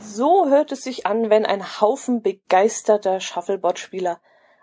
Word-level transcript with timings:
So 0.00 0.48
hört 0.48 0.72
es 0.72 0.82
sich 0.82 1.06
an, 1.06 1.28
wenn 1.30 1.44
ein 1.44 1.80
Haufen 1.80 2.22
begeisterter 2.22 3.20
Shuffleboard-Spieler 3.20 4.20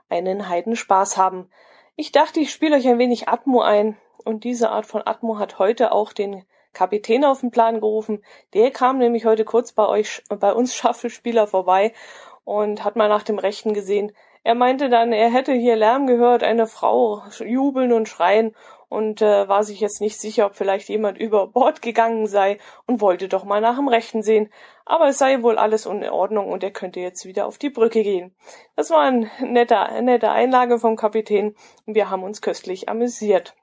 einen 0.09 0.49
Heidenspaß 0.49 1.17
haben. 1.17 1.49
Ich 1.95 2.11
dachte, 2.11 2.39
ich 2.39 2.51
spiele 2.51 2.75
euch 2.75 2.87
ein 2.87 2.99
wenig 2.99 3.27
Atmo 3.27 3.61
ein. 3.61 3.97
Und 4.25 4.43
diese 4.43 4.69
Art 4.69 4.85
von 4.85 5.01
Atmo 5.05 5.39
hat 5.39 5.59
heute 5.59 5.91
auch 5.91 6.13
den 6.13 6.43
Kapitän 6.73 7.25
auf 7.25 7.41
den 7.41 7.51
Plan 7.51 7.79
gerufen. 7.79 8.23
Der 8.53 8.71
kam 8.71 8.97
nämlich 8.97 9.25
heute 9.25 9.45
kurz 9.45 9.71
bei 9.71 9.87
euch, 9.87 10.23
bei 10.29 10.53
uns 10.53 10.75
Shuffle-Spieler 10.75 11.47
vorbei 11.47 11.93
und 12.43 12.83
hat 12.83 12.95
mal 12.95 13.09
nach 13.09 13.23
dem 13.23 13.39
Rechten 13.39 13.73
gesehen. 13.73 14.11
Er 14.43 14.55
meinte 14.55 14.89
dann, 14.89 15.11
er 15.11 15.29
hätte 15.29 15.53
hier 15.53 15.75
Lärm 15.75 16.07
gehört, 16.07 16.43
eine 16.43 16.67
Frau 16.67 17.23
jubeln 17.39 17.91
und 17.91 18.07
schreien 18.07 18.55
und 18.87 19.21
äh, 19.21 19.47
war 19.47 19.63
sich 19.63 19.79
jetzt 19.79 20.01
nicht 20.01 20.19
sicher, 20.19 20.45
ob 20.45 20.55
vielleicht 20.55 20.89
jemand 20.89 21.17
über 21.17 21.47
Bord 21.47 21.81
gegangen 21.81 22.25
sei 22.27 22.57
und 22.87 23.01
wollte 23.01 23.27
doch 23.27 23.43
mal 23.43 23.61
nach 23.61 23.75
dem 23.75 23.87
Rechten 23.87 24.23
sehen. 24.23 24.49
Aber 24.89 25.09
es 25.09 25.19
sei 25.19 25.43
wohl 25.43 25.59
alles 25.59 25.85
in 25.85 26.03
Ordnung 26.03 26.49
und 26.49 26.63
er 26.63 26.71
könnte 26.71 26.99
jetzt 26.99 27.23
wieder 27.25 27.45
auf 27.45 27.59
die 27.59 27.69
Brücke 27.69 28.01
gehen. 28.01 28.35
Das 28.75 28.89
war 28.89 29.01
ein 29.01 29.29
netter, 29.39 29.85
eine 29.85 30.13
nette 30.13 30.31
Einlage 30.31 30.79
vom 30.79 30.95
Kapitän 30.95 31.55
und 31.85 31.93
wir 31.93 32.09
haben 32.09 32.23
uns 32.23 32.41
köstlich 32.41 32.89
amüsiert. 32.89 33.55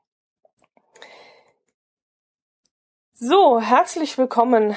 So, 3.12 3.60
herzlich 3.60 4.16
willkommen 4.18 4.76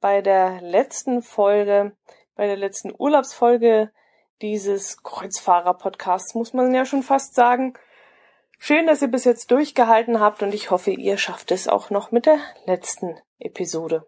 bei 0.00 0.22
der 0.22 0.62
letzten 0.62 1.20
Folge, 1.20 1.94
bei 2.36 2.46
der 2.46 2.56
letzten 2.56 2.94
Urlaubsfolge 2.96 3.92
dieses 4.40 5.02
Kreuzfahrer-Podcasts, 5.02 6.34
muss 6.34 6.54
man 6.54 6.74
ja 6.74 6.86
schon 6.86 7.02
fast 7.02 7.34
sagen. 7.34 7.74
Schön, 8.58 8.86
dass 8.86 9.02
ihr 9.02 9.08
bis 9.08 9.24
jetzt 9.24 9.50
durchgehalten 9.50 10.20
habt 10.20 10.42
und 10.42 10.54
ich 10.54 10.70
hoffe, 10.70 10.92
ihr 10.92 11.18
schafft 11.18 11.52
es 11.52 11.68
auch 11.68 11.90
noch 11.90 12.12
mit 12.12 12.24
der 12.24 12.38
letzten 12.64 13.20
Episode. 13.38 14.06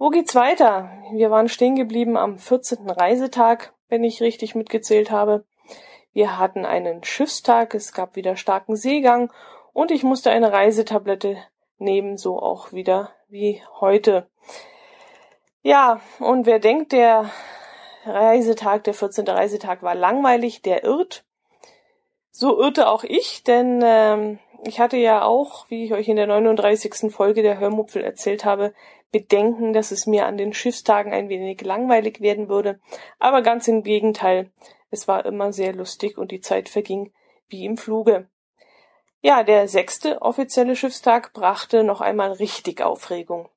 Wo 0.00 0.08
geht's 0.08 0.34
weiter? 0.34 0.90
Wir 1.12 1.30
waren 1.30 1.50
stehen 1.50 1.76
geblieben 1.76 2.16
am 2.16 2.38
14. 2.38 2.88
Reisetag, 2.88 3.74
wenn 3.90 4.02
ich 4.02 4.22
richtig 4.22 4.54
mitgezählt 4.54 5.10
habe. 5.10 5.44
Wir 6.14 6.38
hatten 6.38 6.64
einen 6.64 7.04
Schiffstag, 7.04 7.74
es 7.74 7.92
gab 7.92 8.16
wieder 8.16 8.34
starken 8.36 8.76
Seegang 8.76 9.30
und 9.74 9.90
ich 9.90 10.02
musste 10.02 10.30
eine 10.30 10.52
Reisetablette 10.52 11.36
nehmen, 11.76 12.16
so 12.16 12.40
auch 12.40 12.72
wieder 12.72 13.10
wie 13.28 13.62
heute. 13.78 14.26
Ja, 15.60 16.00
und 16.18 16.46
wer 16.46 16.60
denkt, 16.60 16.92
der 16.92 17.30
Reisetag, 18.06 18.84
der 18.84 18.94
14. 18.94 19.28
Reisetag 19.28 19.82
war 19.82 19.94
langweilig, 19.94 20.62
der 20.62 20.82
irrt. 20.82 21.26
So 22.30 22.58
irrte 22.58 22.88
auch 22.88 23.04
ich, 23.04 23.44
denn 23.44 23.82
ähm, 23.84 24.38
ich 24.64 24.80
hatte 24.80 24.96
ja 24.96 25.22
auch, 25.22 25.66
wie 25.68 25.84
ich 25.84 25.92
euch 25.92 26.08
in 26.08 26.16
der 26.16 26.26
39. 26.26 27.12
Folge 27.12 27.42
der 27.42 27.58
Hörmupfel 27.58 28.02
erzählt 28.02 28.44
habe, 28.44 28.74
Bedenken, 29.12 29.72
dass 29.72 29.90
es 29.90 30.06
mir 30.06 30.26
an 30.26 30.36
den 30.36 30.52
Schiffstagen 30.52 31.12
ein 31.12 31.28
wenig 31.28 31.62
langweilig 31.62 32.20
werden 32.20 32.48
würde. 32.48 32.78
Aber 33.18 33.42
ganz 33.42 33.66
im 33.68 33.82
Gegenteil, 33.82 34.50
es 34.90 35.08
war 35.08 35.24
immer 35.24 35.52
sehr 35.52 35.72
lustig 35.72 36.18
und 36.18 36.30
die 36.30 36.40
Zeit 36.40 36.68
verging 36.68 37.12
wie 37.48 37.64
im 37.64 37.76
Fluge. 37.76 38.28
Ja, 39.20 39.42
der 39.42 39.68
sechste 39.68 40.22
offizielle 40.22 40.76
Schiffstag 40.76 41.32
brachte 41.32 41.84
noch 41.84 42.00
einmal 42.00 42.32
richtig 42.32 42.80
Aufregung. 42.80 43.48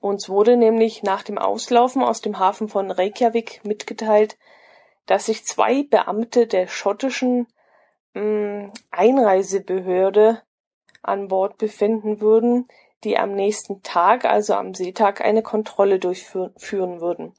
Uns 0.00 0.28
wurde 0.28 0.56
nämlich 0.56 1.02
nach 1.02 1.22
dem 1.22 1.38
Auslaufen 1.38 2.02
aus 2.02 2.20
dem 2.20 2.38
Hafen 2.38 2.68
von 2.68 2.90
Reykjavik 2.90 3.60
mitgeteilt, 3.64 4.36
dass 5.06 5.26
sich 5.26 5.44
zwei 5.44 5.84
Beamte 5.84 6.46
der 6.46 6.66
schottischen 6.66 7.46
Einreisebehörde 8.14 10.42
an 11.02 11.28
Bord 11.28 11.58
befinden 11.58 12.20
würden, 12.20 12.68
die 13.04 13.18
am 13.18 13.34
nächsten 13.34 13.82
Tag, 13.82 14.24
also 14.24 14.54
am 14.54 14.74
Seetag, 14.74 15.20
eine 15.20 15.42
Kontrolle 15.42 15.98
durchführen 15.98 17.00
würden. 17.00 17.34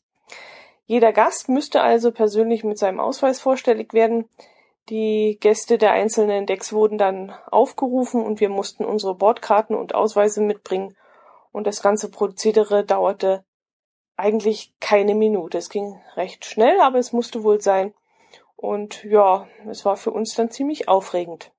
Jeder 0.86 1.14
Gast 1.14 1.48
müsste 1.48 1.82
also 1.82 2.12
persönlich 2.12 2.64
mit 2.64 2.78
seinem 2.78 3.00
Ausweis 3.00 3.40
vorstellig 3.40 3.94
werden. 3.94 4.28
Die 4.90 5.38
Gäste 5.40 5.78
der 5.78 5.94
einzelnen 5.94 6.46
Decks 6.46 6.74
wurden 6.74 6.98
dann 6.98 7.34
aufgerufen 7.50 8.22
und 8.22 8.42
wir 8.42 8.50
mussten 8.50 8.84
unsere 8.84 9.16
Bordkarten 9.16 9.78
und 9.78 9.96
Ausweise 9.96 10.42
mitbringen. 10.42 10.98
Und 11.54 11.68
das 11.68 11.82
ganze 11.82 12.12
Prozedere 12.12 12.84
dauerte 12.84 13.46
eigentlich 14.18 14.74
keine 14.82 15.16
Minute. 15.16 15.58
Es 15.58 15.70
ging 15.70 16.02
recht 16.16 16.44
schnell, 16.44 16.82
aber 16.82 17.00
es 17.00 17.14
musste 17.14 17.44
wohl 17.44 17.62
sein. 17.62 17.94
Und 18.64 19.04
ja, 19.04 19.46
es 19.68 19.84
war 19.84 19.98
für 19.98 20.12
uns 20.12 20.36
dann 20.36 20.50
ziemlich 20.50 20.88
aufregend. 20.88 21.52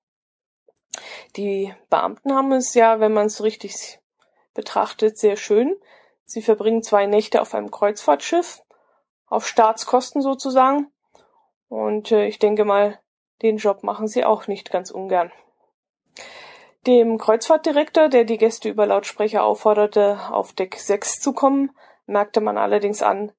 Die 1.37 1.75
Beamten 1.91 2.35
haben 2.35 2.51
es 2.53 2.73
ja, 2.73 2.99
wenn 2.99 3.13
man 3.13 3.27
es 3.27 3.43
richtig 3.43 4.01
betrachtet, 4.55 5.19
sehr 5.19 5.37
schön. 5.37 5.77
Sie 6.25 6.41
verbringen 6.41 6.83
zwei 6.83 7.05
Nächte 7.05 7.43
auf 7.43 7.55
einem 7.55 7.71
Kreuzfahrtschiff, 7.71 8.63
auf 9.27 9.47
Staatskosten 9.47 10.23
sozusagen. 10.23 10.91
Und 11.69 12.11
äh, 12.11 12.25
ich 12.25 12.39
denke 12.39 12.65
mal, 12.65 12.99
den 13.43 13.59
Job 13.59 13.83
machen 13.83 14.09
sie 14.09 14.25
auch 14.25 14.47
nicht 14.47 14.71
ganz 14.71 14.91
ungern. 14.91 15.31
Dem 16.87 17.19
Kreuzfahrtdirektor, 17.19 18.09
der 18.09 18.25
die 18.25 18.39
Gäste 18.39 18.71
über 18.71 18.87
Lautsprecher 18.87 19.45
aufforderte, 19.45 20.21
auf 20.31 20.55
Deck 20.55 20.77
6 20.77 21.21
zu 21.21 21.35
kommen, 21.35 21.71
merkte 22.07 22.41
man 22.41 22.57
allerdings 22.57 23.03
an, 23.03 23.31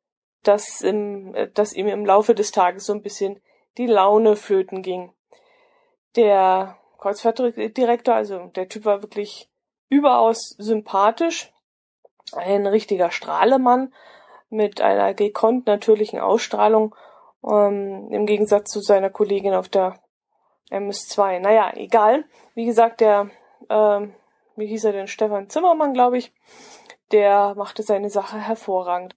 dass, 0.44 0.82
im, 0.82 1.34
äh, 1.34 1.50
dass 1.50 1.74
ihm 1.74 1.88
im 1.88 2.06
Laufe 2.06 2.36
des 2.36 2.52
Tages 2.52 2.86
so 2.86 2.94
ein 2.94 3.02
bisschen 3.02 3.42
die 3.78 3.88
Laune 3.88 4.36
flöten 4.36 4.81
ging. 4.81 5.12
Der 6.16 6.78
Kreuzfahrtdirektor, 6.97 8.16
also 8.16 8.47
der 8.56 8.69
Typ 8.69 8.86
war 8.86 9.02
wirklich 9.02 9.50
überaus 9.90 10.56
sympathisch, 10.58 11.52
ein 12.34 12.66
richtiger 12.66 13.12
Strahlemann 13.12 13.94
mit 14.50 14.81
einer 14.81 15.14
gekonnt 15.14 15.68
natürlichen 15.68 16.19
Ausstrahlung, 16.19 16.96
ähm, 17.46 18.09
im 18.12 18.25
Gegensatz 18.25 18.72
zu 18.72 18.81
seiner 18.81 19.09
Kollegin 19.09 19.53
auf 19.53 19.69
der 19.69 20.00
MS2. 20.72 21.40
Naja, 21.40 21.72
egal. 21.75 22.25
Wie 22.56 22.66
gesagt, 22.66 23.02
der, 23.02 23.30
ähm, 23.69 24.16
wie 24.56 24.68
hieß 24.68 24.85
er 24.85 24.94
denn, 24.94 25.08
Stefan 25.08 25.50
Zimmermann, 25.50 25.94
glaube 25.94 26.18
ich, 26.18 26.34
der 27.12 27.53
machte 27.56 27.84
seine 27.84 28.09
Sache 28.09 28.40
hervorragend. 28.40 29.16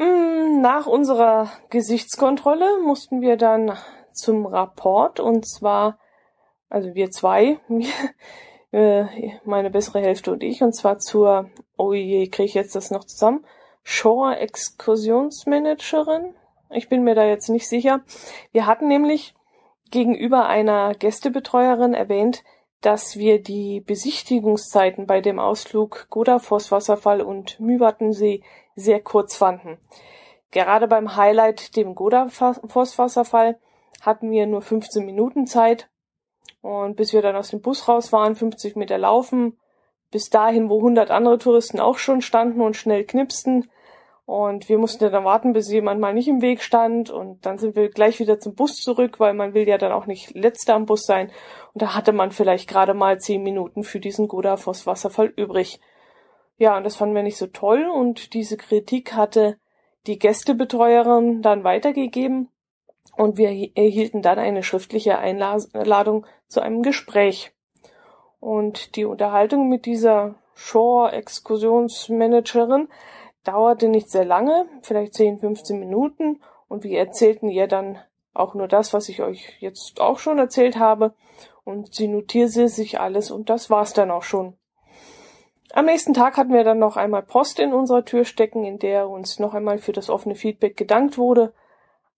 Mm, 0.00 0.62
nach 0.62 0.86
unserer 0.86 1.50
Gesichtskontrolle 1.68 2.80
mussten 2.80 3.20
wir 3.20 3.36
dann 3.36 3.76
zum 4.14 4.46
Rapport 4.46 5.20
und 5.20 5.46
zwar, 5.46 5.98
also 6.70 6.94
wir 6.94 7.10
zwei, 7.10 7.58
äh, 8.72 9.04
meine 9.44 9.68
bessere 9.68 10.00
Hälfte 10.00 10.32
und 10.32 10.42
ich, 10.42 10.62
und 10.62 10.72
zwar 10.74 10.98
zur, 11.00 11.50
oh 11.76 11.92
je, 11.92 12.28
kriege 12.28 12.46
ich 12.46 12.54
jetzt 12.54 12.74
das 12.74 12.90
noch 12.90 13.04
zusammen, 13.04 13.44
Shore 13.82 14.38
Exkursionsmanagerin. 14.38 16.34
Ich 16.70 16.88
bin 16.88 17.02
mir 17.02 17.14
da 17.14 17.26
jetzt 17.26 17.50
nicht 17.50 17.68
sicher. 17.68 18.00
Wir 18.52 18.64
hatten 18.64 18.88
nämlich 18.88 19.34
gegenüber 19.90 20.46
einer 20.46 20.94
Gästebetreuerin 20.94 21.92
erwähnt, 21.92 22.42
dass 22.80 23.18
wir 23.18 23.42
die 23.42 23.80
Besichtigungszeiten 23.80 25.06
bei 25.06 25.20
dem 25.20 25.38
Ausflug 25.38 26.06
Godafoss 26.08 26.72
Wasserfall 26.72 27.20
und 27.20 27.60
Müwattensee 27.60 28.42
sehr 28.80 29.00
kurz 29.00 29.36
fanden. 29.36 29.78
Gerade 30.50 30.88
beim 30.88 31.14
Highlight, 31.16 31.76
dem 31.76 31.94
Godafoss 31.94 32.98
Wasserfall, 32.98 33.58
hatten 34.00 34.30
wir 34.30 34.46
nur 34.46 34.62
15 34.62 35.04
Minuten 35.04 35.46
Zeit. 35.46 35.88
Und 36.62 36.96
bis 36.96 37.12
wir 37.12 37.22
dann 37.22 37.36
aus 37.36 37.50
dem 37.50 37.60
Bus 37.60 37.88
raus 37.88 38.12
waren, 38.12 38.34
50 38.34 38.76
Meter 38.76 38.98
laufen, 38.98 39.58
bis 40.10 40.28
dahin, 40.28 40.68
wo 40.68 40.78
100 40.78 41.10
andere 41.10 41.38
Touristen 41.38 41.80
auch 41.80 41.98
schon 41.98 42.20
standen 42.20 42.60
und 42.60 42.76
schnell 42.76 43.04
knipsten. 43.04 43.70
Und 44.26 44.68
wir 44.68 44.78
mussten 44.78 45.10
dann 45.10 45.24
warten, 45.24 45.52
bis 45.52 45.70
jemand 45.72 46.00
mal 46.00 46.14
nicht 46.14 46.28
im 46.28 46.40
Weg 46.40 46.62
stand. 46.62 47.10
Und 47.10 47.44
dann 47.46 47.58
sind 47.58 47.74
wir 47.76 47.88
gleich 47.88 48.20
wieder 48.20 48.38
zum 48.38 48.54
Bus 48.54 48.76
zurück, 48.76 49.18
weil 49.18 49.34
man 49.34 49.54
will 49.54 49.66
ja 49.66 49.78
dann 49.78 49.92
auch 49.92 50.06
nicht 50.06 50.34
letzter 50.34 50.74
am 50.74 50.86
Bus 50.86 51.02
sein. 51.04 51.32
Und 51.72 51.82
da 51.82 51.94
hatte 51.94 52.12
man 52.12 52.30
vielleicht 52.30 52.68
gerade 52.68 52.94
mal 52.94 53.18
10 53.18 53.42
Minuten 53.42 53.82
für 53.82 53.98
diesen 53.98 54.28
Godafoss 54.28 54.86
Wasserfall 54.86 55.32
übrig. 55.34 55.80
Ja, 56.60 56.76
und 56.76 56.84
das 56.84 56.94
fanden 56.96 57.14
wir 57.14 57.22
nicht 57.22 57.38
so 57.38 57.46
toll 57.46 57.88
und 57.88 58.34
diese 58.34 58.58
Kritik 58.58 59.14
hatte 59.14 59.56
die 60.06 60.18
Gästebetreuerin 60.18 61.40
dann 61.40 61.64
weitergegeben 61.64 62.50
und 63.16 63.38
wir 63.38 63.48
erhielten 63.48 64.20
dann 64.20 64.38
eine 64.38 64.62
schriftliche 64.62 65.18
Einladung 65.18 66.26
zu 66.48 66.60
einem 66.60 66.82
Gespräch. 66.82 67.54
Und 68.40 68.96
die 68.96 69.06
Unterhaltung 69.06 69.70
mit 69.70 69.86
dieser 69.86 70.34
Shore-Exkursionsmanagerin 70.52 72.88
dauerte 73.42 73.88
nicht 73.88 74.10
sehr 74.10 74.26
lange, 74.26 74.66
vielleicht 74.82 75.14
10, 75.14 75.38
15 75.38 75.80
Minuten 75.80 76.42
und 76.68 76.84
wir 76.84 76.98
erzählten 76.98 77.48
ihr 77.48 77.68
dann 77.68 77.98
auch 78.34 78.52
nur 78.52 78.68
das, 78.68 78.92
was 78.92 79.08
ich 79.08 79.22
euch 79.22 79.56
jetzt 79.60 79.98
auch 79.98 80.18
schon 80.18 80.38
erzählt 80.38 80.78
habe. 80.78 81.14
Und 81.64 81.94
sie 81.94 82.08
notierte 82.08 82.68
sich 82.68 83.00
alles 83.00 83.30
und 83.30 83.48
das 83.48 83.70
war's 83.70 83.94
dann 83.94 84.10
auch 84.10 84.24
schon. 84.24 84.58
Am 85.72 85.84
nächsten 85.84 86.14
Tag 86.14 86.36
hatten 86.36 86.52
wir 86.52 86.64
dann 86.64 86.78
noch 86.78 86.96
einmal 86.96 87.22
Post 87.22 87.60
in 87.60 87.72
unserer 87.72 88.04
Tür 88.04 88.24
stecken, 88.24 88.64
in 88.64 88.78
der 88.78 89.08
uns 89.08 89.38
noch 89.38 89.54
einmal 89.54 89.78
für 89.78 89.92
das 89.92 90.10
offene 90.10 90.34
Feedback 90.34 90.76
gedankt 90.76 91.16
wurde. 91.16 91.54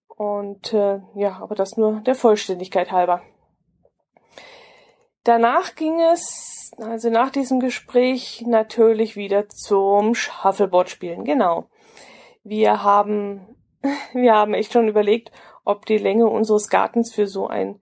Und 0.08 0.72
äh, 0.72 1.00
ja, 1.14 1.38
aber 1.40 1.54
das 1.54 1.76
nur 1.76 2.00
der 2.00 2.14
Vollständigkeit 2.14 2.92
halber. 2.92 3.22
Danach 5.24 5.74
ging 5.74 6.00
es, 6.00 6.72
also 6.78 7.10
nach 7.10 7.30
diesem 7.30 7.60
Gespräch, 7.60 8.42
natürlich 8.46 9.16
wieder 9.16 9.48
zum 9.48 10.14
Shuffleboard 10.14 10.88
spielen. 10.88 11.24
Genau. 11.24 11.68
Wir 12.44 12.82
haben, 12.82 13.56
wir 14.14 14.34
haben 14.34 14.54
echt 14.54 14.72
schon 14.72 14.88
überlegt, 14.88 15.30
ob 15.64 15.84
die 15.84 15.98
Länge 15.98 16.26
unseres 16.26 16.68
Gartens 16.68 17.12
für 17.12 17.26
so 17.26 17.48
ein 17.48 17.81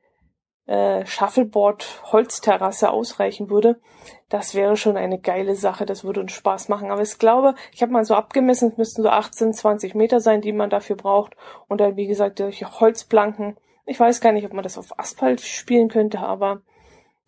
äh, 0.66 1.04
Shuffleboard 1.06 2.02
Holzterrasse 2.12 2.90
ausreichen 2.90 3.50
würde. 3.50 3.80
Das 4.28 4.54
wäre 4.54 4.76
schon 4.76 4.96
eine 4.96 5.18
geile 5.18 5.56
Sache, 5.56 5.86
das 5.86 6.04
würde 6.04 6.20
uns 6.20 6.32
Spaß 6.32 6.68
machen. 6.68 6.90
Aber 6.90 7.02
ich 7.02 7.18
glaube, 7.18 7.54
ich 7.72 7.82
habe 7.82 7.92
mal 7.92 8.04
so 8.04 8.14
abgemessen, 8.14 8.70
es 8.70 8.78
müssten 8.78 9.02
so 9.02 9.08
18, 9.08 9.52
20 9.52 9.94
Meter 9.94 10.20
sein, 10.20 10.40
die 10.40 10.52
man 10.52 10.70
dafür 10.70 10.96
braucht. 10.96 11.36
Und 11.68 11.80
dann, 11.80 11.96
wie 11.96 12.06
gesagt, 12.06 12.38
solche 12.38 12.80
Holzplanken. 12.80 13.56
Ich 13.86 13.98
weiß 13.98 14.20
gar 14.20 14.32
nicht, 14.32 14.46
ob 14.46 14.52
man 14.52 14.62
das 14.62 14.78
auf 14.78 14.98
Asphalt 14.98 15.40
spielen 15.40 15.88
könnte, 15.88 16.20
aber 16.20 16.62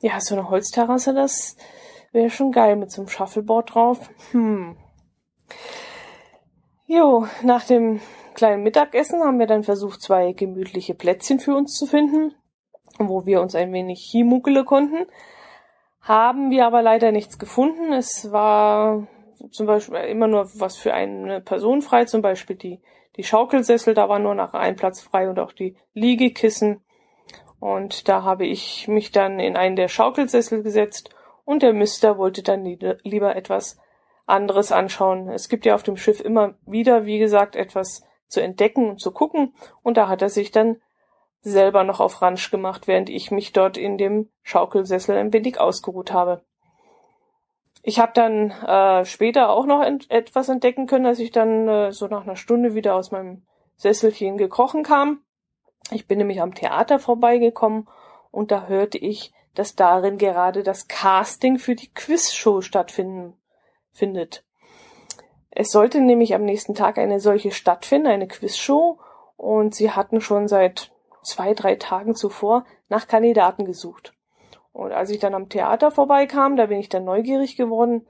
ja, 0.01 0.21
so 0.21 0.35
eine 0.35 0.49
Holzterrasse, 0.49 1.15
das 1.15 1.57
wäre 2.13 2.31
schon 2.31 2.53
geil 2.53 2.77
mit 2.77 2.91
so 2.91 3.03
einem 3.03 3.09
Shuffleboard 3.09 3.75
drauf. 3.75 4.11
Hm. 4.33 4.77
Jo, 6.87 7.27
nach 7.43 7.65
dem 7.65 8.01
kleinen 8.35 8.63
Mittagessen 8.63 9.23
haben 9.23 9.39
wir 9.39 9.47
dann 9.47 9.63
versucht, 9.63 10.03
zwei 10.03 10.33
gemütliche 10.33 10.95
Plätzchen 10.95 11.41
für 11.41 11.55
uns 11.55 11.75
zu 11.75 11.87
finden, 11.87 12.35
wo 13.09 13.27
wir 13.27 13.41
uns 13.41 13.55
ein 13.55 13.73
wenig 13.73 14.03
himuckele 14.11 14.65
konnten. 14.65 15.07
Haben 16.01 16.51
wir 16.51 16.67
aber 16.67 16.83
leider 16.83 17.13
nichts 17.13 17.39
gefunden. 17.39 17.93
Es 17.93 18.33
war 18.33 19.07
zum 19.51 19.67
Beispiel 19.67 19.99
immer 19.99 20.27
nur 20.27 20.49
was 20.55 20.77
für 20.77 20.95
eine 20.95 21.41
Person 21.41 21.83
frei, 21.83 22.05
zum 22.05 22.23
Beispiel 22.23 22.57
die, 22.57 22.81
die 23.17 23.25
Schaukelsessel, 23.25 23.95
da 23.95 24.09
war 24.09 24.19
nur 24.19 24.35
noch 24.35 24.55
ein 24.55 24.77
Platz 24.77 25.01
frei 25.01 25.29
und 25.29 25.39
auch 25.39 25.53
die 25.53 25.77
Liegekissen. 25.95 26.83
Und 27.61 28.09
da 28.09 28.25
habe 28.25 28.47
ich 28.47 28.89
mich 28.89 29.13
dann 29.13 29.39
in 29.39 29.57
einen 29.57 29.77
der 29.77 29.89
Schaukelsessel 29.89 30.63
gesetzt 30.63 31.11
und 31.45 31.63
der 31.63 31.73
Mister 31.73 32.19
wollte 32.19 32.43
dann 32.43 32.65
lieber 32.65 33.37
etwas 33.37 33.79
anderes 34.27 34.73
anschauen. 34.73 35.29
Es 35.29 35.49
gibt 35.49 35.65
ja 35.67 35.75
auf 35.75 35.83
dem 35.83 35.97
Schiff 35.97 36.21
immer 36.21 36.55
wieder, 36.67 37.07
wie 37.07 37.19
gesagt, 37.19 37.55
etwas 37.57 38.05
zu 38.27 38.41
entdecken 38.41 38.91
und 38.91 39.01
zu 39.01 39.13
gucken 39.13 39.55
und 39.83 39.97
da 39.97 40.09
hat 40.09 40.23
er 40.23 40.29
sich 40.29 40.51
dann 40.51 40.81
selber 41.43 41.85
noch 41.85 42.01
auf 42.01 42.23
Ransch 42.23 42.51
gemacht, 42.51 42.87
während 42.87 43.11
ich 43.11 43.31
mich 43.31 43.53
dort 43.53 43.77
in 43.77 43.99
dem 43.99 44.31
Schaukelsessel 44.43 45.17
ein 45.17 45.33
wenig 45.33 45.61
ausgeruht 45.61 46.13
habe. 46.13 46.43
Ich 47.83 47.99
habe 47.99 48.13
dann 48.15 48.51
äh, 48.51 49.05
später 49.05 49.51
auch 49.51 49.67
noch 49.67 49.83
ent 49.83 50.09
etwas 50.11 50.49
entdecken 50.49 50.87
können, 50.87 51.07
als 51.07 51.19
ich 51.19 51.33
dann 51.33 51.69
äh, 51.69 51.93
so 51.93 52.07
nach 52.07 52.23
einer 52.23 52.37
Stunde 52.37 52.75
wieder 52.75 52.95
aus 52.95 53.11
meinem 53.11 53.43
Sesselchen 53.77 54.39
gekrochen 54.39 54.85
kam. 54.85 55.23
Ich 55.91 56.07
bin 56.07 56.19
nämlich 56.19 56.41
am 56.41 56.55
Theater 56.55 57.01
vorbeigekommen 57.01 57.89
und 58.31 58.53
da 58.53 58.69
hörte 58.69 58.99
ich, 58.99 59.33
dass 59.55 59.75
darin 59.75 60.17
gerade 60.17 60.63
das 60.63 60.87
Casting 60.87 61.59
für 61.59 61.75
die 61.75 61.93
Quizshow 61.93 62.61
stattfinden 62.61 63.35
findet. 63.91 64.45
Es 65.51 65.71
sollte 65.71 66.01
nämlich 66.01 66.35
am 66.35 66.45
nächsten 66.45 66.75
Tag 66.75 66.99
eine 66.99 67.19
solche 67.19 67.51
stattfinden, 67.51 68.07
eine 68.07 68.29
Quizshow, 68.29 68.99
und 69.37 69.75
sie 69.75 69.91
hatten 69.91 70.21
schon 70.21 70.47
seit 70.47 70.92
zwei, 71.23 71.55
drei 71.55 71.77
Tagen 71.77 72.15
zuvor 72.15 72.65
nach 72.89 73.09
Kandidaten 73.09 73.65
gesucht. 73.65 74.13
Und 74.73 74.93
als 74.93 75.11
ich 75.11 75.19
dann 75.19 75.35
am 75.35 75.49
Theater 75.49 75.91
vorbeikam, 75.91 76.57
da 76.57 76.67
bin 76.67 76.79
ich 76.79 76.89
dann 76.89 77.05
neugierig 77.05 77.57
geworden. 77.57 78.07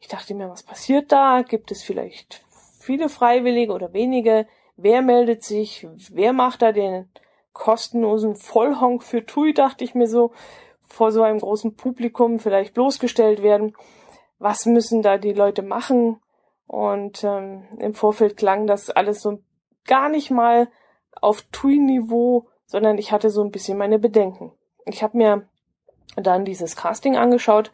Ich 0.00 0.08
dachte 0.08 0.34
mir, 0.34 0.48
was 0.48 0.62
passiert 0.62 1.12
da? 1.12 1.42
Gibt 1.42 1.70
es 1.70 1.82
vielleicht 1.82 2.42
viele 2.80 3.08
Freiwillige 3.08 3.72
oder 3.72 3.92
wenige? 3.92 4.46
Wer 4.76 5.02
meldet 5.02 5.42
sich? 5.42 5.86
Wer 6.10 6.32
macht 6.32 6.62
da 6.62 6.72
den 6.72 7.08
kostenlosen 7.52 8.36
Vollhonk 8.36 9.02
für 9.02 9.24
Tui, 9.24 9.54
dachte 9.54 9.82
ich 9.84 9.94
mir 9.94 10.06
so, 10.06 10.32
vor 10.84 11.10
so 11.10 11.22
einem 11.22 11.40
großen 11.40 11.74
Publikum 11.74 12.38
vielleicht 12.38 12.74
bloßgestellt 12.74 13.42
werden. 13.42 13.74
Was 14.38 14.66
müssen 14.66 15.02
da 15.02 15.18
die 15.18 15.32
Leute 15.32 15.62
machen? 15.62 16.20
Und 16.66 17.24
ähm, 17.24 17.64
im 17.78 17.94
Vorfeld 17.94 18.36
klang 18.36 18.66
das 18.66 18.90
alles 18.90 19.22
so 19.22 19.38
gar 19.86 20.08
nicht 20.08 20.30
mal 20.30 20.68
auf 21.20 21.42
Tui-Niveau, 21.52 22.46
sondern 22.66 22.98
ich 22.98 23.12
hatte 23.12 23.30
so 23.30 23.42
ein 23.42 23.50
bisschen 23.50 23.78
meine 23.78 23.98
Bedenken. 23.98 24.52
Ich 24.84 25.02
habe 25.02 25.16
mir 25.16 25.48
dann 26.16 26.44
dieses 26.44 26.76
Casting 26.76 27.16
angeschaut. 27.16 27.72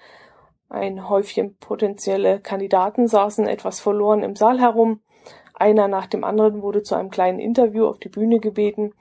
Ein 0.68 1.08
Häufchen 1.08 1.56
potenzielle 1.56 2.40
Kandidaten 2.40 3.06
saßen 3.06 3.46
etwas 3.46 3.80
verloren 3.80 4.22
im 4.22 4.36
Saal 4.36 4.60
herum. 4.60 5.00
Einer 5.54 5.88
nach 5.88 6.06
dem 6.06 6.24
anderen 6.24 6.62
wurde 6.62 6.82
zu 6.82 6.94
einem 6.94 7.10
kleinen 7.10 7.38
Interview 7.38 7.86
auf 7.86 7.98
die 7.98 8.08
Bühne 8.08 8.40
gebeten. 8.40 8.94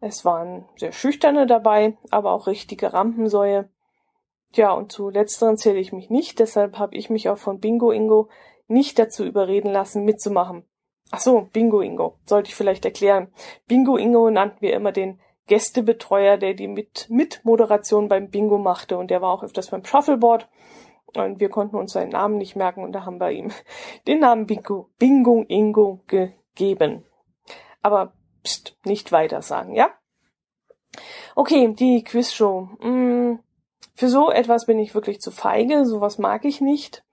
Es 0.00 0.24
waren 0.24 0.66
sehr 0.76 0.92
schüchterne 0.92 1.46
dabei, 1.46 1.96
aber 2.10 2.32
auch 2.32 2.46
richtige 2.46 2.92
Rampensäue. 2.92 3.68
Ja, 4.52 4.72
und 4.72 4.92
zu 4.92 5.10
letzteren 5.10 5.58
zähle 5.58 5.78
ich 5.78 5.92
mich 5.92 6.08
nicht, 6.08 6.38
deshalb 6.38 6.78
habe 6.78 6.96
ich 6.96 7.10
mich 7.10 7.28
auch 7.28 7.38
von 7.38 7.60
Bingo 7.60 7.90
Ingo 7.90 8.28
nicht 8.68 8.98
dazu 8.98 9.24
überreden 9.24 9.70
lassen, 9.70 10.04
mitzumachen. 10.04 10.64
Ach 11.10 11.20
so, 11.20 11.48
Bingo 11.52 11.80
Ingo, 11.80 12.18
sollte 12.24 12.48
ich 12.48 12.54
vielleicht 12.54 12.84
erklären. 12.84 13.28
Bingo 13.68 13.96
Ingo 13.96 14.30
nannten 14.30 14.60
wir 14.60 14.74
immer 14.74 14.92
den 14.92 15.20
Gästebetreuer, 15.46 16.36
der 16.36 16.54
die 16.54 16.66
mit 16.66 17.06
Mitmoderation 17.08 18.08
beim 18.08 18.30
Bingo 18.30 18.58
machte 18.58 18.98
und 18.98 19.10
der 19.10 19.22
war 19.22 19.30
auch 19.30 19.44
öfters 19.44 19.70
beim 19.70 19.84
Shuffleboard 19.84 20.48
und 21.14 21.40
wir 21.40 21.48
konnten 21.48 21.76
uns 21.76 21.92
seinen 21.92 22.10
Namen 22.10 22.38
nicht 22.38 22.56
merken 22.56 22.82
und 22.82 22.92
da 22.92 23.04
haben 23.04 23.20
wir 23.20 23.30
ihm 23.30 23.52
den 24.06 24.20
Namen 24.20 24.46
Bingo, 24.46 24.90
Bingo 24.98 25.44
Ingo 25.48 26.00
gegeben. 26.06 27.04
Aber 27.82 28.12
pst, 28.42 28.76
nicht 28.84 29.12
weiter 29.12 29.42
sagen, 29.42 29.74
ja? 29.74 29.90
Okay, 31.36 31.72
die 31.74 32.02
Quizshow. 32.02 32.68
Hm, 32.80 33.38
für 33.94 34.08
so 34.08 34.30
etwas 34.30 34.66
bin 34.66 34.78
ich 34.78 34.94
wirklich 34.94 35.20
zu 35.20 35.30
feige, 35.30 35.86
sowas 35.86 36.18
mag 36.18 36.44
ich 36.44 36.60
nicht. 36.60 37.04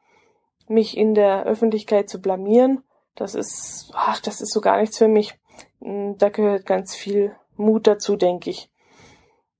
Mich 0.67 0.97
in 0.97 1.13
der 1.13 1.43
Öffentlichkeit 1.43 2.09
zu 2.09 2.21
blamieren, 2.21 2.83
das 3.15 3.35
ist, 3.35 3.91
ach, 3.93 4.19
das 4.19 4.41
ist 4.41 4.53
so 4.53 4.61
gar 4.61 4.79
nichts 4.79 4.97
für 4.97 5.07
mich. 5.07 5.39
Hm, 5.81 6.17
da 6.17 6.29
gehört 6.29 6.65
ganz 6.65 6.95
viel 6.95 7.35
Mut 7.55 7.87
dazu, 7.87 8.15
denke 8.15 8.49
ich. 8.49 8.69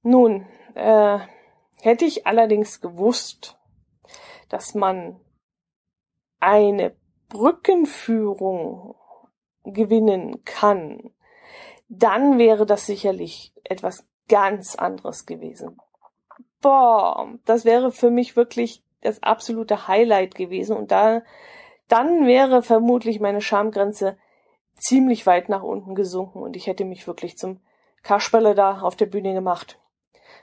Nun, 0.01 0.46
äh, 0.75 1.20
hätte 1.82 2.06
ich 2.06 2.25
allerdings 2.25 2.82
gewusst, 2.82 3.58
dass 4.50 4.75
man 4.75 5.20
eine 6.39 6.96
Brückenführung 7.30 8.96
gewinnen 9.63 10.44
kann, 10.44 11.12
dann 11.88 12.38
wäre 12.38 12.66
das 12.66 12.86
sicherlich 12.86 13.54
etwas 13.63 14.06
ganz 14.28 14.75
anderes 14.75 15.25
gewesen. 15.25 15.78
Boah, 16.62 17.34
das 17.46 17.66
wäre 17.66 17.92
für 17.92 18.10
mich 18.10 18.36
wirklich 18.36 18.84
das 19.01 19.22
absolute 19.22 19.88
Highlight 19.88 20.36
gewesen 20.36 20.78
und 20.78 20.92
da, 20.92 21.24
dann 21.94 22.26
wäre 22.26 22.64
vermutlich 22.64 23.20
meine 23.20 23.40
Schamgrenze 23.40 24.18
ziemlich 24.76 25.28
weit 25.28 25.48
nach 25.48 25.62
unten 25.62 25.94
gesunken 25.94 26.42
und 26.42 26.56
ich 26.56 26.66
hätte 26.66 26.86
mich 26.86 27.06
wirklich 27.06 27.38
zum 27.38 27.60
Kasperle 28.02 28.56
da 28.56 28.82
auf 28.82 28.96
der 28.96 29.06
Bühne 29.06 29.36
gemacht. 29.36 29.80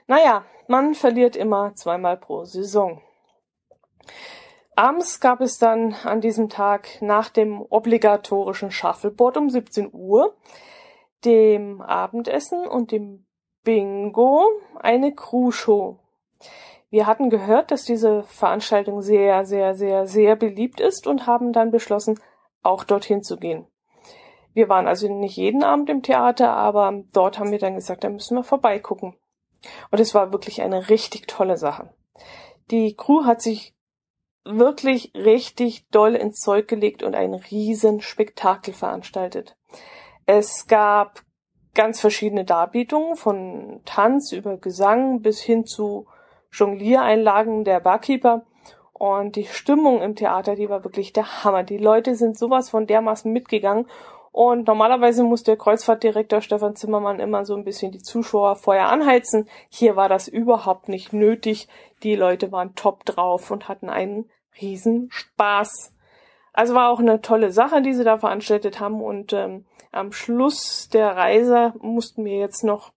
Naja, 0.07 0.45
man 0.67 0.95
verliert 0.95 1.35
immer 1.35 1.75
zweimal 1.75 2.15
pro 2.15 2.45
Saison. 2.45 3.01
Abends 4.77 5.19
gab 5.19 5.41
es 5.41 5.57
dann 5.57 5.93
an 6.05 6.21
diesem 6.21 6.47
Tag 6.47 7.01
nach 7.01 7.27
dem 7.27 7.61
obligatorischen 7.61 8.71
Shuffleboard 8.71 9.35
um 9.35 9.49
17 9.49 9.89
Uhr 9.91 10.37
dem 11.25 11.81
Abendessen 11.81 12.65
und 12.65 12.93
dem 12.93 13.25
Bingo 13.65 14.47
eine 14.79 15.13
Crew-Show. 15.13 15.99
Wir 16.91 17.07
hatten 17.07 17.29
gehört, 17.29 17.71
dass 17.71 17.85
diese 17.85 18.23
Veranstaltung 18.23 19.01
sehr, 19.01 19.45
sehr, 19.45 19.73
sehr, 19.75 20.05
sehr 20.05 20.35
beliebt 20.35 20.81
ist 20.81 21.07
und 21.07 21.25
haben 21.25 21.53
dann 21.53 21.71
beschlossen, 21.71 22.19
auch 22.63 22.83
dorthin 22.83 23.23
zu 23.23 23.37
gehen. 23.37 23.65
Wir 24.53 24.67
waren 24.67 24.87
also 24.87 25.07
nicht 25.07 25.37
jeden 25.37 25.63
Abend 25.63 25.89
im 25.89 26.03
Theater, 26.03 26.51
aber 26.51 27.03
dort 27.13 27.39
haben 27.39 27.51
wir 27.51 27.59
dann 27.59 27.75
gesagt, 27.75 28.03
da 28.03 28.09
müssen 28.09 28.35
wir 28.35 28.43
vorbeigucken. 28.43 29.15
Und 29.89 29.99
es 30.01 30.13
war 30.13 30.33
wirklich 30.33 30.61
eine 30.61 30.89
richtig 30.89 31.27
tolle 31.27 31.55
Sache. 31.55 31.93
Die 32.69 32.93
Crew 32.95 33.23
hat 33.23 33.41
sich 33.41 33.73
wirklich 34.43 35.13
richtig 35.15 35.87
doll 35.89 36.15
ins 36.15 36.39
Zeug 36.39 36.67
gelegt 36.67 37.03
und 37.03 37.15
ein 37.15 37.33
riesen 37.33 38.01
Spektakel 38.01 38.73
veranstaltet. 38.73 39.55
Es 40.25 40.67
gab 40.67 41.21
ganz 41.73 42.01
verschiedene 42.01 42.43
Darbietungen 42.43 43.15
von 43.15 43.81
Tanz 43.85 44.33
über 44.33 44.57
Gesang 44.57 45.21
bis 45.21 45.39
hin 45.39 45.65
zu 45.65 46.07
Jongliereinlagen 46.51 47.63
der 47.63 47.79
Barkeeper. 47.79 48.43
Und 48.93 49.35
die 49.35 49.45
Stimmung 49.45 50.01
im 50.01 50.15
Theater, 50.15 50.55
die 50.55 50.69
war 50.69 50.83
wirklich 50.83 51.11
der 51.11 51.43
Hammer. 51.43 51.63
Die 51.63 51.77
Leute 51.77 52.15
sind 52.15 52.37
sowas 52.37 52.69
von 52.69 52.85
dermaßen 52.85 53.31
mitgegangen 53.31 53.87
Und 54.31 54.67
normalerweise 54.67 55.23
muss 55.23 55.43
der 55.43 55.57
Kreuzfahrtdirektor 55.57 56.41
Stefan 56.41 56.75
Zimmermann 56.75 57.19
immer 57.19 57.43
so 57.43 57.55
ein 57.55 57.65
bisschen 57.65 57.91
die 57.91 58.01
Zuschauer 58.03 58.55
vorher 58.55 58.89
anheizen. 58.89 59.49
Hier 59.69 59.95
war 59.95 60.07
das 60.07 60.27
überhaupt 60.27 60.87
nicht 60.87 61.13
nötig. 61.13 61.67
Die 62.03 62.15
Leute 62.15 62.51
waren 62.51 62.75
top 62.75 63.03
drauf 63.05 63.51
und 63.51 63.67
hatten 63.67 63.89
einen 63.89 64.29
riesen 64.61 65.09
Spaß. 65.11 65.95
Also 66.53 66.75
war 66.75 66.89
auch 66.89 66.99
eine 66.99 67.21
tolle 67.21 67.51
Sache, 67.51 67.81
die 67.81 67.93
sie 67.93 68.03
da 68.03 68.17
veranstaltet 68.17 68.79
haben. 68.79 69.01
Und 69.01 69.33
ähm, 69.33 69.65
am 69.91 70.11
Schluss 70.11 70.89
der 70.89 71.15
Reise 71.15 71.73
mussten 71.79 72.23
wir 72.23 72.37
jetzt 72.37 72.63
noch 72.63 72.91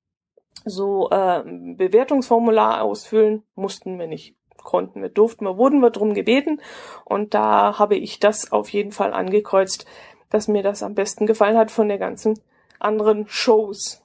so 0.65 1.11
äh, 1.11 1.43
Bewertungsformular 1.45 2.83
ausfüllen. 2.83 3.43
Mussten 3.55 3.99
wir 3.99 4.07
nicht, 4.07 4.37
konnten 4.63 5.03
wir, 5.03 5.09
durften 5.09 5.45
wir, 5.45 5.57
wurden 5.59 5.81
wir 5.81 5.91
drum 5.91 6.15
gebeten. 6.15 6.61
Und 7.05 7.35
da 7.35 7.79
habe 7.79 7.97
ich 7.97 8.21
das 8.21 8.53
auf 8.53 8.71
jeden 8.71 8.93
Fall 8.93 9.13
angekreuzt, 9.13 9.87
dass 10.31 10.49
mir 10.49 10.63
das 10.63 10.83
am 10.83 10.95
besten 10.95 11.27
gefallen 11.27 11.57
hat 11.57 11.71
von 11.71 11.89
der 11.89 11.99
ganzen 11.99 12.41
anderen 12.79 13.27
Shows. 13.29 14.03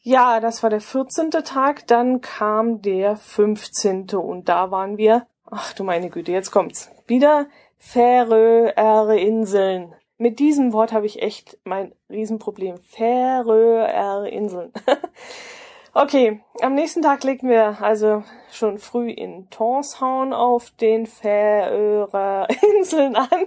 Ja, 0.00 0.38
das 0.38 0.62
war 0.62 0.70
der 0.70 0.80
14. 0.80 1.30
Tag, 1.30 1.86
dann 1.88 2.20
kam 2.20 2.80
der 2.80 3.16
15. 3.16 4.10
und 4.14 4.48
da 4.48 4.70
waren 4.70 4.98
wir, 4.98 5.26
ach 5.50 5.72
du 5.72 5.82
meine 5.82 6.10
Güte, 6.10 6.30
jetzt 6.30 6.52
kommt's, 6.52 6.92
wieder 7.08 7.46
Färöer 7.78 9.14
Inseln. 9.14 9.94
Mit 10.18 10.38
diesem 10.38 10.72
Wort 10.72 10.92
habe 10.92 11.04
ich 11.04 11.20
echt 11.20 11.58
mein 11.64 11.94
Riesenproblem. 12.08 12.78
Färöer 12.78 14.26
Inseln. 14.26 14.72
okay, 15.94 16.40
am 16.62 16.74
nächsten 16.74 17.02
Tag 17.02 17.22
legten 17.22 17.50
wir 17.50 17.82
also 17.82 18.24
schon 18.50 18.78
früh 18.78 19.10
in 19.10 19.50
Tonshorn 19.50 20.32
auf 20.32 20.70
den 20.70 21.04
Färöer 21.04 22.48
Inseln 22.78 23.14
an. 23.14 23.46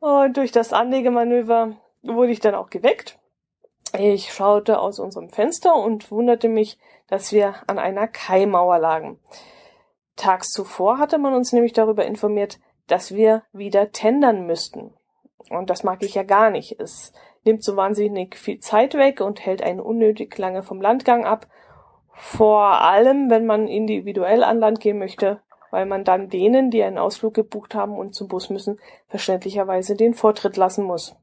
Und 0.00 0.36
durch 0.36 0.52
das 0.52 0.74
Anlegemanöver 0.74 1.76
wurde 2.02 2.32
ich 2.32 2.40
dann 2.40 2.54
auch 2.54 2.68
geweckt. 2.68 3.18
Ich 3.98 4.32
schaute 4.32 4.78
aus 4.78 4.98
unserem 4.98 5.30
Fenster 5.30 5.74
und 5.74 6.10
wunderte 6.10 6.48
mich, 6.48 6.78
dass 7.08 7.32
wir 7.32 7.54
an 7.66 7.78
einer 7.78 8.06
Kaimauer 8.06 8.78
lagen. 8.78 9.18
Tags 10.16 10.50
zuvor 10.50 10.98
hatte 10.98 11.18
man 11.18 11.32
uns 11.32 11.52
nämlich 11.52 11.72
darüber 11.72 12.04
informiert, 12.04 12.60
dass 12.86 13.14
wir 13.14 13.42
wieder 13.52 13.92
tendern 13.92 14.46
müssten. 14.46 14.94
Und 15.48 15.70
das 15.70 15.82
mag 15.82 16.02
ich 16.02 16.14
ja 16.14 16.22
gar 16.22 16.50
nicht. 16.50 16.78
Es 16.78 17.12
nimmt 17.44 17.62
so 17.62 17.76
wahnsinnig 17.76 18.36
viel 18.36 18.60
Zeit 18.60 18.94
weg 18.94 19.20
und 19.20 19.44
hält 19.44 19.62
einen 19.62 19.80
unnötig 19.80 20.36
lange 20.36 20.62
vom 20.62 20.80
Landgang 20.80 21.24
ab. 21.24 21.46
Vor 22.12 22.82
allem, 22.82 23.30
wenn 23.30 23.46
man 23.46 23.66
individuell 23.66 24.44
an 24.44 24.58
Land 24.58 24.80
gehen 24.80 24.98
möchte, 24.98 25.40
weil 25.70 25.86
man 25.86 26.04
dann 26.04 26.28
denen, 26.28 26.70
die 26.70 26.82
einen 26.82 26.98
Ausflug 26.98 27.34
gebucht 27.34 27.74
haben 27.74 27.96
und 27.96 28.14
zum 28.14 28.28
Bus 28.28 28.50
müssen, 28.50 28.78
verständlicherweise 29.08 29.96
den 29.96 30.14
Vortritt 30.14 30.56
lassen 30.56 30.84
muss. 30.84 31.16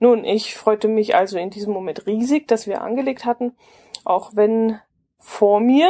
Nun, 0.00 0.24
ich 0.24 0.54
freute 0.54 0.88
mich 0.88 1.14
also 1.14 1.38
in 1.38 1.50
diesem 1.50 1.72
Moment 1.72 2.06
riesig, 2.06 2.46
dass 2.46 2.66
wir 2.66 2.82
angelegt 2.82 3.24
hatten, 3.24 3.56
auch 4.04 4.32
wenn 4.34 4.78
vor 5.18 5.60
mir 5.60 5.88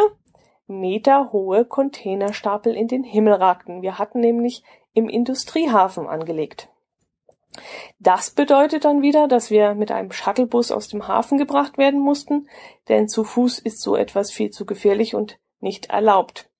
meterhohe 0.66 1.64
Containerstapel 1.64 2.74
in 2.74 2.88
den 2.88 3.04
Himmel 3.04 3.34
ragten. 3.34 3.82
Wir 3.82 3.98
hatten 3.98 4.20
nämlich 4.20 4.62
im 4.92 5.08
Industriehafen 5.08 6.06
angelegt. 6.06 6.68
Das 7.98 8.30
bedeutet 8.30 8.84
dann 8.84 9.02
wieder, 9.02 9.28
dass 9.28 9.50
wir 9.50 9.74
mit 9.74 9.90
einem 9.90 10.12
Shuttlebus 10.12 10.70
aus 10.70 10.88
dem 10.88 11.08
Hafen 11.08 11.38
gebracht 11.38 11.78
werden 11.78 12.00
mussten, 12.00 12.48
denn 12.88 13.08
zu 13.08 13.24
Fuß 13.24 13.58
ist 13.58 13.80
so 13.80 13.96
etwas 13.96 14.30
viel 14.30 14.50
zu 14.50 14.66
gefährlich 14.66 15.14
und 15.14 15.38
nicht 15.60 15.90
erlaubt. 15.90 16.50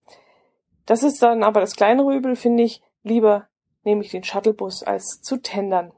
Das 0.86 1.02
ist 1.02 1.22
dann 1.22 1.42
aber 1.42 1.60
das 1.60 1.76
kleinere 1.76 2.14
Übel, 2.14 2.36
finde 2.36 2.62
ich. 2.62 2.82
Lieber 3.02 3.48
nehme 3.84 4.02
ich 4.02 4.10
den 4.10 4.24
Shuttlebus 4.24 4.82
als 4.82 5.20
zu 5.22 5.36
tendern. 5.36 5.92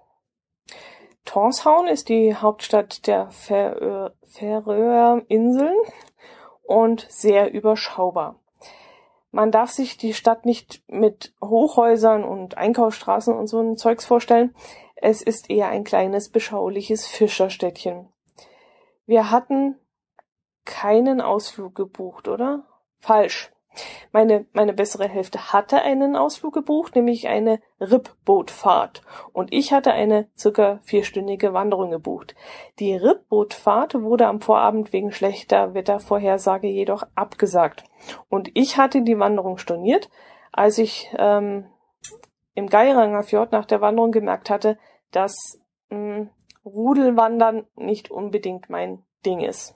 Tonsown 1.25 1.87
ist 1.87 2.09
die 2.09 2.35
Hauptstadt 2.35 3.07
der 3.07 3.31
Färöerinseln 3.31 5.77
und 6.63 7.07
sehr 7.09 7.53
überschaubar. 7.53 8.41
Man 9.33 9.53
darf 9.53 9.71
sich 9.71 9.97
die 9.97 10.13
Stadt 10.13 10.45
nicht 10.45 10.83
mit 10.89 11.33
Hochhäusern 11.41 12.25
und 12.25 12.57
Einkaufsstraßen 12.57 13.33
und 13.33 13.47
so 13.47 13.61
ein 13.61 13.77
Zeugs 13.77 14.05
vorstellen. 14.05 14.57
Es 15.01 15.23
ist 15.23 15.51
eher 15.51 15.69
ein 15.69 15.85
kleines, 15.85 16.29
beschauliches 16.29 17.07
Fischerstädtchen. 17.07 18.09
Wir 19.07 19.31
hatten 19.31 19.77
keinen 20.65 21.21
Ausflug 21.21 21.75
gebucht, 21.75 22.29
oder? 22.29 22.65
Falsch. 22.99 23.51
Meine, 24.13 24.47
meine 24.53 24.73
bessere 24.73 25.09
Hälfte 25.09 25.53
hatte 25.53 25.81
einen 25.81 26.17
Ausflug 26.17 26.53
gebucht, 26.53 26.97
nämlich 26.97 27.29
eine 27.29 27.61
Rippbootfahrt. 27.81 29.03
Und 29.33 29.53
ich 29.53 29.73
hatte 29.73 29.93
eine 29.93 30.29
circa 30.37 30.81
vierstündige 30.83 31.53
Wanderung 31.55 31.91
gebucht. 31.91 32.35
Die 32.79 32.95
Rippbootfahrt 32.95 33.95
wurde 34.03 34.27
am 34.27 34.41
Vorabend 34.41 34.93
wegen 34.93 35.13
schlechter 35.13 35.73
Wettervorhersage 35.73 36.67
jedoch 36.67 37.05
abgesagt. 37.15 37.85
Und 38.29 38.51
ich 38.55 38.77
hatte 38.77 39.03
die 39.03 39.19
Wanderung 39.19 39.57
storniert, 39.57 40.11
als 40.53 40.79
ich 40.79 41.11
ähm, 41.17 41.67
im 42.55 42.67
Geiranger 42.69 43.23
Fjord 43.23 43.53
nach 43.53 43.67
der 43.67 43.81
Wanderung 43.81 44.11
gemerkt 44.11 44.51
hatte, 44.51 44.79
dass 45.11 45.61
mh, 45.91 45.97
hm, 45.97 46.31
Rudelwandern 46.65 47.67
nicht 47.77 48.11
unbedingt 48.11 48.69
mein 48.69 49.03
Ding 49.25 49.41
ist. 49.41 49.75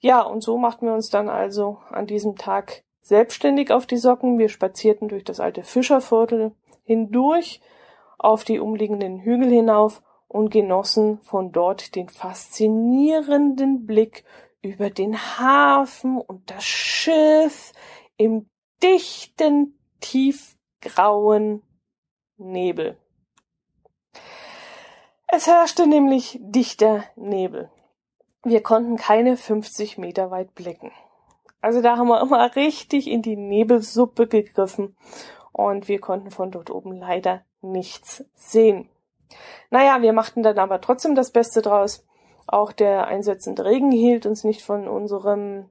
Ja, 0.00 0.22
und 0.22 0.42
so 0.42 0.58
machten 0.58 0.86
wir 0.86 0.94
uns 0.94 1.08
dann 1.08 1.28
also 1.28 1.78
an 1.90 2.06
diesem 2.06 2.36
Tag 2.36 2.84
selbstständig 3.00 3.72
auf 3.72 3.86
die 3.86 3.96
Socken. 3.96 4.38
Wir 4.38 4.48
spazierten 4.48 5.08
durch 5.08 5.24
das 5.24 5.40
alte 5.40 5.62
Fischerviertel 5.62 6.52
hindurch 6.84 7.60
auf 8.18 8.44
die 8.44 8.60
umliegenden 8.60 9.20
Hügel 9.20 9.50
hinauf 9.50 10.02
und 10.28 10.50
genossen 10.50 11.20
von 11.22 11.52
dort 11.52 11.94
den 11.94 12.08
faszinierenden 12.08 13.86
Blick 13.86 14.24
über 14.62 14.90
den 14.90 15.16
Hafen 15.16 16.18
und 16.20 16.50
das 16.50 16.64
Schiff 16.64 17.72
im 18.16 18.48
dichten, 18.82 19.78
tiefgrauen 20.00 21.62
Nebel. 22.36 22.98
Es 25.30 25.46
herrschte 25.46 25.86
nämlich 25.86 26.38
dichter 26.40 27.04
Nebel. 27.14 27.68
Wir 28.44 28.62
konnten 28.62 28.96
keine 28.96 29.36
50 29.36 29.98
Meter 29.98 30.30
weit 30.30 30.54
blicken. 30.54 30.90
Also 31.60 31.82
da 31.82 31.98
haben 31.98 32.08
wir 32.08 32.22
immer 32.22 32.56
richtig 32.56 33.10
in 33.10 33.20
die 33.20 33.36
Nebelsuppe 33.36 34.26
gegriffen 34.26 34.96
und 35.52 35.86
wir 35.86 36.00
konnten 36.00 36.30
von 36.30 36.50
dort 36.50 36.70
oben 36.70 36.96
leider 36.96 37.42
nichts 37.60 38.24
sehen. 38.34 38.88
Naja, 39.68 40.00
wir 40.00 40.14
machten 40.14 40.42
dann 40.42 40.58
aber 40.58 40.80
trotzdem 40.80 41.14
das 41.14 41.30
Beste 41.30 41.60
draus. 41.60 42.06
Auch 42.46 42.72
der 42.72 43.06
einsetzende 43.06 43.66
Regen 43.66 43.92
hielt 43.92 44.24
uns 44.24 44.44
nicht 44.44 44.62
von 44.62 44.88
unserem 44.88 45.68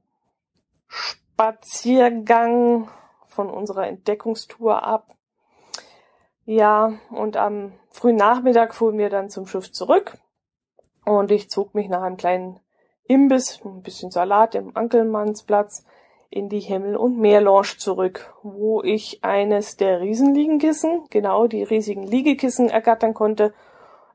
Spaziergang, 0.87 2.91
von 3.25 3.49
unserer 3.49 3.87
Entdeckungstour 3.87 4.83
ab. 4.83 5.15
Ja, 6.45 6.93
und 7.09 7.37
am 7.37 7.73
frühen 7.97 8.15
Nachmittag 8.15 8.75
fuhren 8.75 8.97
wir 8.99 9.09
dann 9.09 9.29
zum 9.29 9.47
Schiff 9.47 9.71
zurück 9.71 10.19
und 11.03 11.31
ich 11.31 11.49
zog 11.49 11.73
mich 11.73 11.89
nach 11.89 12.03
einem 12.03 12.17
kleinen 12.17 12.59
Imbiss, 13.05 13.59
ein 13.65 13.81
bisschen 13.81 14.11
Salat 14.11 14.53
im 14.53 14.77
Ankelmannsplatz 14.77 15.83
in 16.29 16.47
die 16.47 16.59
Himmel- 16.59 16.95
und 16.95 17.17
Meerlounge 17.17 17.77
zurück, 17.79 18.35
wo 18.43 18.83
ich 18.83 19.23
eines 19.23 19.77
der 19.77 20.01
Riesenliegenkissen, 20.01 21.05
genau 21.09 21.47
die 21.47 21.63
riesigen 21.63 22.03
Liegekissen 22.03 22.69
ergattern 22.69 23.15
konnte. 23.15 23.53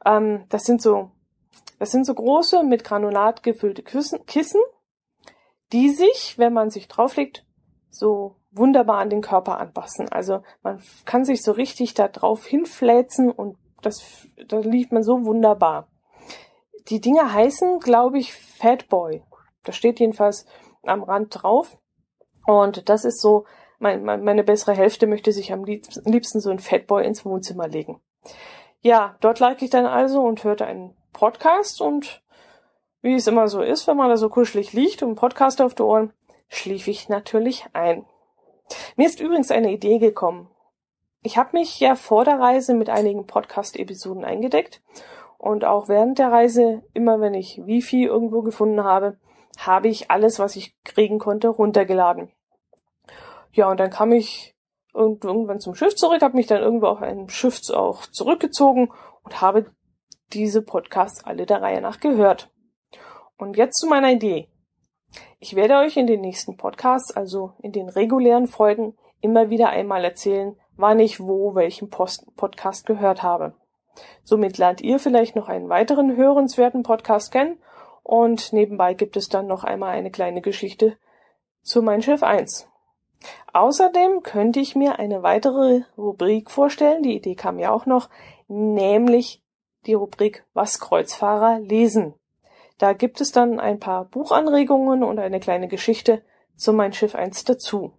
Ähm, 0.04 0.44
das 0.48 0.62
sind 0.62 0.80
so, 0.80 1.10
das 1.80 1.90
sind 1.90 2.04
so 2.04 2.14
große 2.14 2.62
mit 2.62 2.84
Granulat 2.84 3.42
gefüllte 3.42 3.82
Kissen, 3.82 4.24
Kissen, 4.26 4.60
die 5.72 5.88
sich, 5.88 6.38
wenn 6.38 6.52
man 6.52 6.70
sich 6.70 6.86
drauflegt, 6.86 7.44
so 7.90 8.36
wunderbar 8.52 8.98
an 8.98 9.10
den 9.10 9.22
Körper 9.22 9.58
anpassen. 9.58 10.08
Also 10.10 10.42
man 10.62 10.80
kann 11.04 11.24
sich 11.24 11.42
so 11.42 11.50
richtig 11.50 11.94
da 11.94 12.06
drauf 12.06 12.46
hinfläzen 12.46 13.30
und 13.30 13.56
das, 13.82 14.28
da 14.48 14.58
liegt 14.58 14.92
man 14.92 15.02
so 15.02 15.24
wunderbar 15.24 15.88
die 16.88 17.00
Dinger 17.00 17.32
heißen, 17.32 17.80
glaube 17.80 18.18
ich, 18.18 18.34
Fatboy. 18.34 19.22
Da 19.64 19.72
steht 19.72 20.00
jedenfalls 20.00 20.46
am 20.82 21.02
Rand 21.02 21.42
drauf. 21.42 21.78
Und 22.46 22.88
das 22.88 23.04
ist 23.04 23.20
so, 23.20 23.44
mein, 23.78 24.04
meine 24.04 24.44
bessere 24.44 24.74
Hälfte 24.74 25.06
möchte 25.06 25.32
sich 25.32 25.52
am 25.52 25.64
liebsten 25.64 26.40
so 26.40 26.50
ein 26.50 26.58
Fatboy 26.58 27.04
ins 27.06 27.24
Wohnzimmer 27.24 27.68
legen. 27.68 28.00
Ja, 28.80 29.16
dort 29.20 29.38
lag 29.38 29.62
ich 29.62 29.70
dann 29.70 29.86
also 29.86 30.22
und 30.22 30.42
hörte 30.42 30.66
einen 30.66 30.96
Podcast 31.12 31.80
und 31.80 32.22
wie 33.00 33.14
es 33.14 33.26
immer 33.26 33.48
so 33.48 33.62
ist, 33.62 33.86
wenn 33.86 33.96
man 33.96 34.08
da 34.08 34.16
so 34.16 34.28
kuschelig 34.28 34.72
liegt 34.72 35.02
und 35.02 35.10
einen 35.10 35.16
Podcast 35.16 35.60
auf 35.60 35.74
die 35.74 35.82
Ohren, 35.82 36.12
schlief 36.48 36.88
ich 36.88 37.08
natürlich 37.08 37.66
ein. 37.72 38.06
Mir 38.96 39.06
ist 39.06 39.20
übrigens 39.20 39.50
eine 39.50 39.72
Idee 39.72 39.98
gekommen. 39.98 40.48
Ich 41.25 41.37
habe 41.37 41.57
mich 41.57 41.79
ja 41.79 41.95
vor 41.95 42.25
der 42.25 42.41
Reise 42.41 42.75
mit 42.75 42.91
einigen 42.91 43.26
Podcast-Episoden 43.26 44.25
eingedeckt 44.25 44.83
und 45.38 45.64
auch 45.64 45.88
während 45.88 46.19
der 46.19 46.33
Reise, 46.33 46.83
immer 46.95 47.21
wenn 47.21 47.35
ich 47.35 47.64
Wifi 47.64 48.05
irgendwo 48.05 48.43
gefunden 48.43 48.83
habe, 48.83 49.19
habe 49.57 49.87
ich 49.87 50.11
alles, 50.11 50.41
was 50.41 50.57
ich 50.57 50.75
kriegen 50.83 51.21
konnte, 51.21 51.49
runtergeladen. 51.49 52.33
Ja, 53.52 53.71
und 53.71 53.79
dann 53.79 53.91
kam 53.91 54.11
ich 54.11 54.57
irgendwann 54.95 55.61
zum 55.61 55.76
Schiff 55.76 55.95
zurück, 55.95 56.23
habe 56.23 56.37
mich 56.37 56.49
dann 56.49 56.61
irgendwo 56.61 56.87
auf 56.87 57.02
einem 57.02 57.29
Schiff 57.29 57.61
auch 57.71 58.07
zurückgezogen 58.07 58.91
und 59.23 59.41
habe 59.41 59.71
diese 60.33 60.62
Podcasts 60.62 61.25
alle 61.25 61.47
der 61.47 61.62
Reihe 61.62 61.81
nach 61.81 62.00
gehört. 62.00 62.50
Und 63.38 63.57
jetzt 63.57 63.79
zu 63.79 63.87
meiner 63.87 64.11
Idee. 64.11 64.49
Ich 65.38 65.55
werde 65.55 65.76
euch 65.76 65.97
in 65.97 66.07
den 66.07 66.21
nächsten 66.21 66.57
Podcasts, 66.57 67.14
also 67.14 67.52
in 67.61 67.73
den 67.73 67.88
regulären 67.88 68.49
Folgen, 68.49 68.97
immer 69.21 69.50
wieder 69.50 69.69
einmal 69.69 70.05
erzählen, 70.05 70.57
wann 70.76 71.00
ich 71.00 71.21
wo 71.21 71.55
welchen 71.55 71.91
Post 71.91 72.35
Podcast 72.37 72.87
gehört 72.87 73.23
habe. 73.23 73.55
Somit 74.25 74.59
lernt 74.59 74.81
ihr 74.81 74.99
vielleicht 74.99 75.37
noch 75.37 75.49
einen 75.49 75.69
weiteren 75.69 76.17
hörenswerten 76.17 76.83
Podcast 76.83 77.33
kennen 77.33 77.59
und 78.02 78.52
nebenbei 78.52 78.95
gibt 78.95 79.17
es 79.17 79.29
dann 79.29 79.47
noch 79.47 79.64
einmal 79.64 79.91
eine 79.91 80.11
kleine 80.11 80.41
Geschichte 80.41 80.97
zu 81.62 81.83
Mein 81.83 82.02
Schiff 82.02 82.23
1. 82.23 82.69
Außerdem 83.52 84.23
könnte 84.23 84.61
ich 84.61 84.75
mir 84.75 84.99
eine 84.99 85.23
weitere 85.23 85.83
Rubrik 85.97 86.50
vorstellen, 86.50 87.02
die 87.02 87.14
Idee 87.14 87.35
kam 87.35 87.59
ja 87.59 87.71
auch 87.71 87.87
noch, 87.87 88.09
nämlich 88.49 89.43
die 89.87 89.95
Rubrik 89.95 90.45
Was 90.55 90.81
Kreuzfahrer 90.81 91.61
lesen. 91.61 92.14
Da 92.79 92.95
gibt 92.95 93.21
es 93.21 93.31
dann 93.31 93.61
ein 93.61 93.79
paar 93.79 94.07
Buchanregungen 94.07 95.05
und 95.05 95.19
eine 95.19 95.38
kleine 95.38 95.69
Geschichte 95.69 96.23
zu 96.57 96.73
Mein 96.73 96.93
Schiff 96.93 97.14
1 97.14 97.45
dazu. 97.45 97.93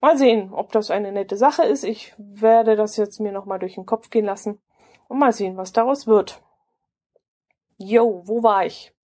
Mal 0.00 0.16
sehen, 0.16 0.52
ob 0.52 0.72
das 0.72 0.90
eine 0.90 1.12
nette 1.12 1.36
Sache 1.36 1.62
ist. 1.62 1.84
Ich 1.84 2.14
werde 2.16 2.74
das 2.74 2.96
jetzt 2.96 3.20
mir 3.20 3.32
nochmal 3.32 3.58
durch 3.58 3.74
den 3.74 3.84
Kopf 3.84 4.08
gehen 4.08 4.24
lassen 4.24 4.60
und 5.08 5.18
mal 5.18 5.32
sehen, 5.32 5.56
was 5.58 5.72
daraus 5.72 6.06
wird. 6.06 6.40
Jo, 7.76 8.22
wo 8.24 8.42
war 8.42 8.64
ich? 8.64 8.94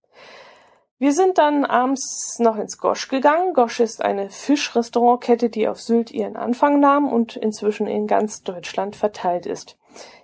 Wir 0.98 1.12
sind 1.12 1.36
dann 1.36 1.66
abends 1.66 2.38
noch 2.38 2.56
ins 2.56 2.78
Gosch 2.78 3.08
gegangen. 3.08 3.52
Gosch 3.52 3.80
ist 3.80 4.02
eine 4.02 4.30
Fischrestaurantkette, 4.30 5.50
die 5.50 5.68
auf 5.68 5.78
Sylt 5.78 6.10
ihren 6.10 6.36
Anfang 6.36 6.80
nahm 6.80 7.12
und 7.12 7.36
inzwischen 7.36 7.86
in 7.86 8.06
ganz 8.06 8.42
Deutschland 8.42 8.96
verteilt 8.96 9.44
ist. 9.44 9.76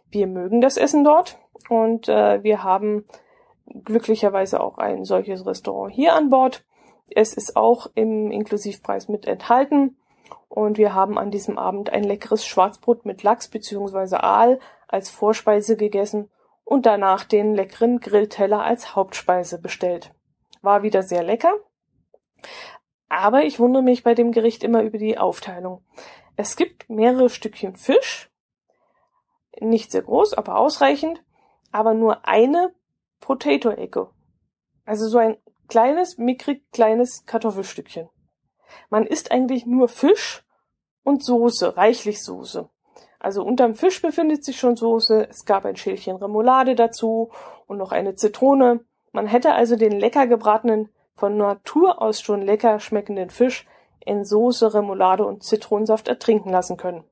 Wir 0.08 0.26
mögen 0.26 0.62
das 0.62 0.78
Essen 0.78 1.04
dort 1.04 1.38
und 1.68 2.08
äh, 2.08 2.42
wir 2.42 2.64
haben 2.64 3.04
glücklicherweise 3.66 4.60
auch 4.60 4.78
ein 4.78 5.04
solches 5.04 5.44
Restaurant 5.44 5.92
hier 5.94 6.14
an 6.14 6.30
Bord. 6.30 6.64
Es 7.10 7.34
ist 7.34 7.56
auch 7.56 7.88
im 7.94 8.30
Inklusivpreis 8.30 9.08
mit 9.08 9.26
enthalten 9.26 9.98
und 10.48 10.78
wir 10.78 10.94
haben 10.94 11.18
an 11.18 11.30
diesem 11.30 11.58
Abend 11.58 11.90
ein 11.90 12.04
leckeres 12.04 12.44
Schwarzbrot 12.46 13.04
mit 13.04 13.22
Lachs 13.22 13.48
bzw. 13.48 14.16
Aal 14.16 14.60
als 14.88 15.10
Vorspeise 15.10 15.76
gegessen 15.76 16.30
und 16.64 16.86
danach 16.86 17.24
den 17.24 17.54
leckeren 17.54 18.00
Grillteller 18.00 18.62
als 18.62 18.94
Hauptspeise 18.94 19.60
bestellt. 19.60 20.12
War 20.60 20.82
wieder 20.82 21.02
sehr 21.02 21.22
lecker. 21.22 21.54
Aber 23.08 23.44
ich 23.44 23.58
wundere 23.60 23.82
mich 23.82 24.02
bei 24.02 24.14
dem 24.14 24.32
Gericht 24.32 24.64
immer 24.64 24.82
über 24.82 24.98
die 24.98 25.18
Aufteilung. 25.18 25.84
Es 26.36 26.56
gibt 26.56 26.88
mehrere 26.88 27.28
Stückchen 27.28 27.76
Fisch, 27.76 28.30
nicht 29.60 29.92
sehr 29.92 30.02
groß, 30.02 30.34
aber 30.34 30.56
ausreichend, 30.56 31.22
aber 31.72 31.94
nur 31.94 32.26
eine 32.26 32.74
Potato-Ecke. 33.20 34.10
Also 34.84 35.08
so 35.08 35.18
ein 35.18 35.36
kleines, 35.68 36.18
mickrig 36.18 36.70
kleines 36.72 37.24
Kartoffelstückchen. 37.26 38.08
Man 38.90 39.06
isst 39.06 39.30
eigentlich 39.30 39.66
nur 39.66 39.88
Fisch 39.88 40.44
und 41.04 41.24
Soße, 41.24 41.76
reichlich 41.76 42.22
Soße. 42.22 42.68
Also 43.18 43.44
unterm 43.44 43.74
Fisch 43.74 44.02
befindet 44.02 44.44
sich 44.44 44.58
schon 44.58 44.76
Soße, 44.76 45.28
es 45.30 45.44
gab 45.44 45.64
ein 45.64 45.76
Schälchen 45.76 46.16
Remoulade 46.16 46.74
dazu 46.74 47.30
und 47.66 47.78
noch 47.78 47.92
eine 47.92 48.14
Zitrone. 48.16 48.80
Man 49.12 49.26
hätte 49.26 49.54
also 49.54 49.76
den 49.76 49.92
lecker 49.92 50.26
gebratenen, 50.26 50.88
von 51.14 51.36
Natur 51.36 52.02
aus 52.02 52.20
schon 52.20 52.42
lecker 52.42 52.80
schmeckenden 52.80 53.30
Fisch 53.30 53.66
in 54.00 54.24
Soße, 54.24 54.74
Remoulade 54.74 55.24
und 55.24 55.44
Zitronensaft 55.44 56.08
ertrinken 56.08 56.50
lassen 56.50 56.76
können. 56.76 57.04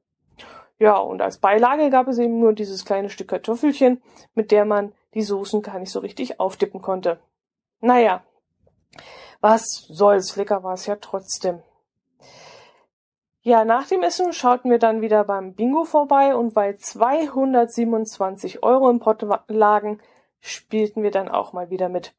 Ja, 0.78 0.96
und 0.96 1.20
als 1.22 1.38
Beilage 1.38 1.90
gab 1.90 2.08
es 2.08 2.18
eben 2.18 2.40
nur 2.40 2.54
dieses 2.54 2.84
kleine 2.84 3.10
Stück 3.10 3.28
Kartoffelchen, 3.28 4.02
mit 4.34 4.50
der 4.50 4.64
man 4.64 4.92
die 5.14 5.22
Soßen 5.22 5.62
gar 5.62 5.78
nicht 5.78 5.92
so 5.92 6.00
richtig 6.00 6.40
aufdippen 6.40 6.80
konnte. 6.80 7.20
Naja, 7.80 8.22
was 9.40 9.86
soll's, 9.88 10.36
lecker 10.36 10.62
war 10.62 10.74
es 10.74 10.86
ja 10.86 10.96
trotzdem. 10.96 11.62
Ja, 13.42 13.64
nach 13.64 13.86
dem 13.86 14.02
Essen 14.02 14.34
schauten 14.34 14.70
wir 14.70 14.78
dann 14.78 15.00
wieder 15.00 15.24
beim 15.24 15.54
Bingo 15.54 15.84
vorbei 15.84 16.36
und 16.36 16.54
weil 16.54 16.76
227 16.76 18.62
Euro 18.62 18.90
im 18.90 19.00
Pott 19.00 19.24
lagen, 19.48 19.98
spielten 20.40 21.02
wir 21.02 21.10
dann 21.10 21.28
auch 21.28 21.54
mal 21.54 21.70
wieder 21.70 21.88
mit. 21.88 22.14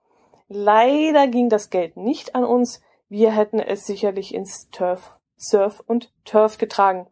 Leider 0.47 1.27
ging 1.27 1.47
das 1.47 1.69
Geld 1.69 1.95
nicht 1.95 2.33
an 2.33 2.43
uns. 2.43 2.81
Wir 3.07 3.31
hätten 3.31 3.59
es 3.59 3.85
sicherlich 3.85 4.33
ins 4.33 4.69
Turf, 4.71 5.17
Surf 5.37 5.83
und 5.85 6.11
Turf 6.25 6.57
getragen. 6.57 7.07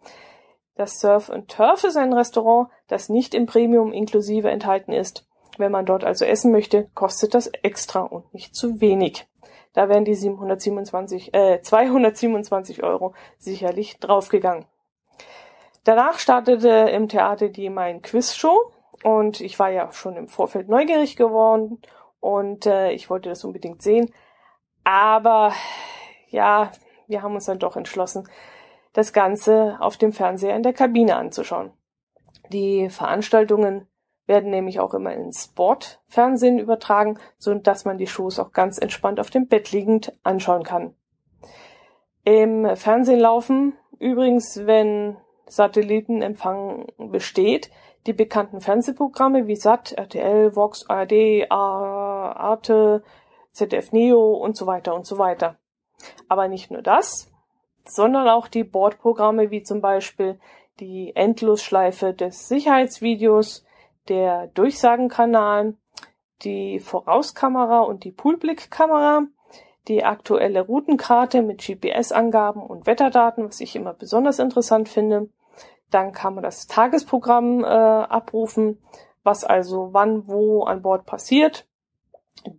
Das 0.76 1.00
Surf 1.00 1.30
und 1.30 1.50
Turf 1.50 1.84
ist 1.84 1.95
ein 1.95 2.13
Restaurant, 2.13 2.69
das 2.88 3.10
nicht 3.10 3.36
im 3.36 3.45
Premium 3.45 3.93
inklusive 3.93 4.50
enthalten 4.50 4.91
ist. 4.91 5.28
Wenn 5.58 5.72
man 5.72 5.86
dort 5.86 6.04
also 6.04 6.26
essen 6.26 6.52
möchte, 6.52 6.89
kostet 6.95 7.34
das 7.34 7.48
extra 7.48 8.02
und 8.02 8.34
nicht 8.34 8.56
zu 8.56 8.82
wenig. 8.82 9.29
Da 9.73 9.88
wären 9.88 10.05
die 10.05 10.15
727, 10.15 11.34
äh, 11.34 11.62
227 11.62 12.84
Euro 12.84 13.13
sicherlich 13.38 13.99
draufgegangen. 13.99 14.65
Danach 15.84 16.19
startete 16.19 16.69
im 16.69 17.08
Theater 17.08 17.49
die 17.49 17.69
Mein 17.69 18.01
Quiz 18.01 18.36
Show 18.36 18.71
und 19.03 19.41
ich 19.41 19.58
war 19.60 19.69
ja 19.69 19.91
schon 19.91 20.17
im 20.17 20.27
Vorfeld 20.27 20.69
neugierig 20.69 21.15
geworden 21.15 21.82
und 22.19 22.65
äh, 22.65 22.91
ich 22.91 23.10
wollte 23.10 23.29
das 23.29 23.43
unbedingt 23.43 23.82
sehen. 23.82 24.12
Aber 24.84 25.53
ja, 26.29 26.71
wir 27.08 27.21
haben 27.21 27.36
uns 27.36 27.45
dann 27.45 27.60
doch 27.60 27.75
entschlossen, 27.75 28.27
das 28.93 29.13
Ganze 29.13 29.77
auf 29.79 29.97
dem 29.97 30.13
Fernseher 30.13 30.55
in 30.55 30.63
der 30.63 30.73
Kabine 30.73 31.15
anzuschauen. 31.15 31.71
Die 32.49 32.89
Veranstaltungen 32.89 33.88
werden 34.30 34.52
nämlich 34.52 34.80
auch 34.80 34.94
immer 34.94 35.13
ins 35.13 35.46
Sportfernsehen 35.46 36.60
übertragen, 36.60 37.20
so 37.38 37.54
dass 37.56 37.84
man 37.84 37.98
die 37.98 38.08
Shows 38.08 38.39
auch 38.39 38.54
ganz 38.54 38.78
entspannt 38.78 39.20
auf 39.20 39.32
dem 39.32 39.48
Bett 39.48 39.74
liegend 39.74 40.13
anschauen 40.24 40.63
kann. 40.63 40.94
Im 42.24 42.76
Fernsehen 42.78 43.20
laufen 43.20 43.74
übrigens, 43.98 44.65
wenn 44.65 45.18
Satellitenempfang 45.48 46.86
besteht, 46.98 47.72
die 48.06 48.13
bekannten 48.13 48.62
Fernsehprogramme 48.62 49.48
wie 49.48 49.56
SAT, 49.56 49.94
RTL, 49.94 50.56
Vox, 50.56 50.88
ARD, 50.88 51.52
Arte, 51.52 53.04
ZDF 53.52 53.92
Neo 53.92 54.34
und 54.36 54.56
so 54.56 54.68
weiter 54.68 54.96
und 54.96 55.06
so 55.06 55.18
weiter. 55.18 55.58
Aber 56.28 56.48
nicht 56.48 56.72
nur 56.72 56.82
das, 56.82 57.32
sondern 57.84 58.30
auch 58.30 58.48
die 58.48 58.63
Bordprogramme 58.63 59.52
wie 59.52 59.63
zum 59.63 59.82
Beispiel 59.82 60.39
die 60.80 61.15
Endlosschleife 61.15 62.13
des 62.13 62.48
Sicherheitsvideos, 62.48 63.65
der 64.10 64.48
Durchsagenkanal, 64.48 65.76
die 66.43 66.80
Vorauskamera 66.80 67.82
und 67.82 68.04
die 68.04 68.12
Poolblickkamera, 68.12 69.24
die 69.88 70.04
aktuelle 70.04 70.62
Routenkarte 70.62 71.41
mit 71.41 71.62
GPS-Angaben 71.62 72.62
und 72.62 72.86
Wetterdaten, 72.86 73.45
was 73.48 73.60
ich 73.60 73.76
immer 73.76 73.93
besonders 73.93 74.39
interessant 74.39 74.89
finde, 74.89 75.30
dann 75.89 76.12
kann 76.12 76.36
man 76.36 76.43
das 76.43 76.67
Tagesprogramm 76.67 77.63
äh, 77.63 77.67
abrufen, 77.67 78.78
was 79.24 79.43
also 79.43 79.89
wann 79.91 80.28
wo 80.28 80.63
an 80.63 80.82
Bord 80.82 81.06
passiert. 81.06 81.65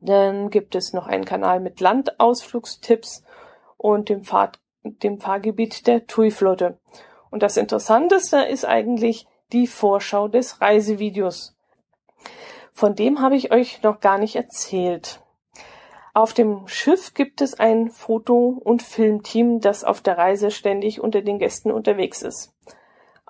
Dann 0.01 0.51
gibt 0.51 0.75
es 0.75 0.93
noch 0.93 1.07
einen 1.07 1.25
Kanal 1.25 1.61
mit 1.61 1.81
Landausflugstipps 1.81 3.25
und 3.77 4.09
dem, 4.09 4.25
Fahr 4.25 4.53
dem 4.83 5.21
Fahrgebiet 5.21 5.87
der 5.87 6.07
TUI-Flotte. 6.07 6.79
Und 7.31 7.43
das 7.43 7.57
Interessanteste 7.57 8.43
ist 8.43 8.65
eigentlich 8.65 9.27
die 9.53 9.67
Vorschau 9.67 10.29
des 10.29 10.61
Reisevideos. 10.61 11.57
Von 12.73 12.95
dem 12.95 13.21
habe 13.21 13.37
ich 13.37 13.53
euch 13.53 13.83
noch 13.83 14.01
gar 14.01 14.19
nicht 14.19 14.37
erzählt. 14.37 15.23
Auf 16.15 16.33
dem 16.33 16.67
Schiff 16.67 17.15
gibt 17.15 17.41
es 17.41 17.59
ein 17.59 17.91
Foto- 17.91 18.61
und 18.65 18.83
Filmteam, 18.83 19.61
das 19.61 19.85
auf 19.85 20.01
der 20.01 20.19
Reise 20.19 20.51
ständig 20.51 21.01
unter 21.01 21.23
den 21.23 21.39
Gästen 21.39 21.71
unterwegs 21.71 22.23
ist 22.23 22.55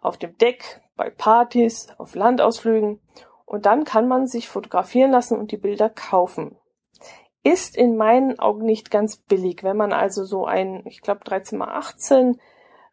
auf 0.00 0.16
dem 0.16 0.36
Deck, 0.38 0.80
bei 0.96 1.10
Partys, 1.10 1.88
auf 1.98 2.14
Landausflügen 2.14 3.00
und 3.44 3.66
dann 3.66 3.84
kann 3.84 4.08
man 4.08 4.26
sich 4.26 4.48
fotografieren 4.48 5.10
lassen 5.10 5.38
und 5.38 5.50
die 5.52 5.56
Bilder 5.56 5.88
kaufen. 5.88 6.56
Ist 7.42 7.76
in 7.76 7.96
meinen 7.96 8.38
Augen 8.38 8.64
nicht 8.64 8.90
ganz 8.90 9.16
billig, 9.16 9.62
wenn 9.62 9.76
man 9.76 9.92
also 9.92 10.24
so 10.24 10.44
ein, 10.44 10.82
ich 10.86 11.00
glaube 11.00 11.24
13x18 11.24 12.38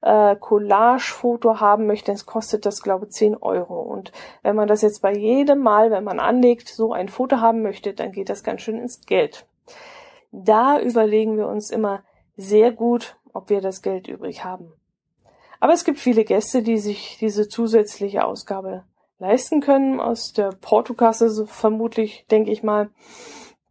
äh, 0.08 0.38
Collage-Foto 0.40 1.60
haben 1.60 1.86
möchte, 1.86 2.14
es 2.14 2.26
kostet 2.26 2.66
das 2.66 2.82
glaube 2.82 3.10
10 3.10 3.36
Euro. 3.36 3.82
Und 3.82 4.12
wenn 4.42 4.56
man 4.56 4.68
das 4.68 4.82
jetzt 4.82 5.02
bei 5.02 5.14
jedem 5.14 5.60
Mal, 5.60 5.92
wenn 5.92 6.06
man 6.06 6.20
anlegt, 6.20 6.70
so 6.70 6.94
ein 6.94 7.10
Foto 7.10 7.42
haben 7.42 7.62
möchte, 7.62 7.94
dann 7.94 8.14
geht 8.14 8.30
das 8.30 8.44
ganz 8.44 8.62
schön 8.62 8.80
ins 8.80 9.06
Geld. 9.06 9.46
Da 10.32 10.80
überlegen 10.80 11.38
wir 11.38 11.48
uns 11.48 11.70
immer 11.70 12.04
sehr 12.38 12.72
gut, 12.72 13.18
ob 13.34 13.50
wir 13.50 13.60
das 13.60 13.82
Geld 13.82 14.08
übrig 14.08 14.46
haben. 14.46 14.72
Aber 15.60 15.74
es 15.74 15.84
gibt 15.84 16.00
viele 16.00 16.24
Gäste, 16.24 16.64
die 16.64 16.78
sich 16.78 17.18
diese 17.20 17.50
zusätzliche 17.50 18.24
Ausgabe 18.24 18.84
leisten 19.20 19.60
können 19.60 20.00
aus 20.00 20.32
der 20.32 20.52
Portokasse, 20.62 21.30
so 21.30 21.46
vermutlich, 21.46 22.26
denke 22.32 22.52
ich 22.52 22.64
mal. 22.64 22.90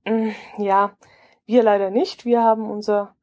Mm, 0.04 0.30
ja, 0.58 0.96
wir 1.46 1.62
leider 1.62 1.90
nicht. 1.90 2.24
Wir 2.24 2.42
haben 2.42 2.70
unser 2.70 3.15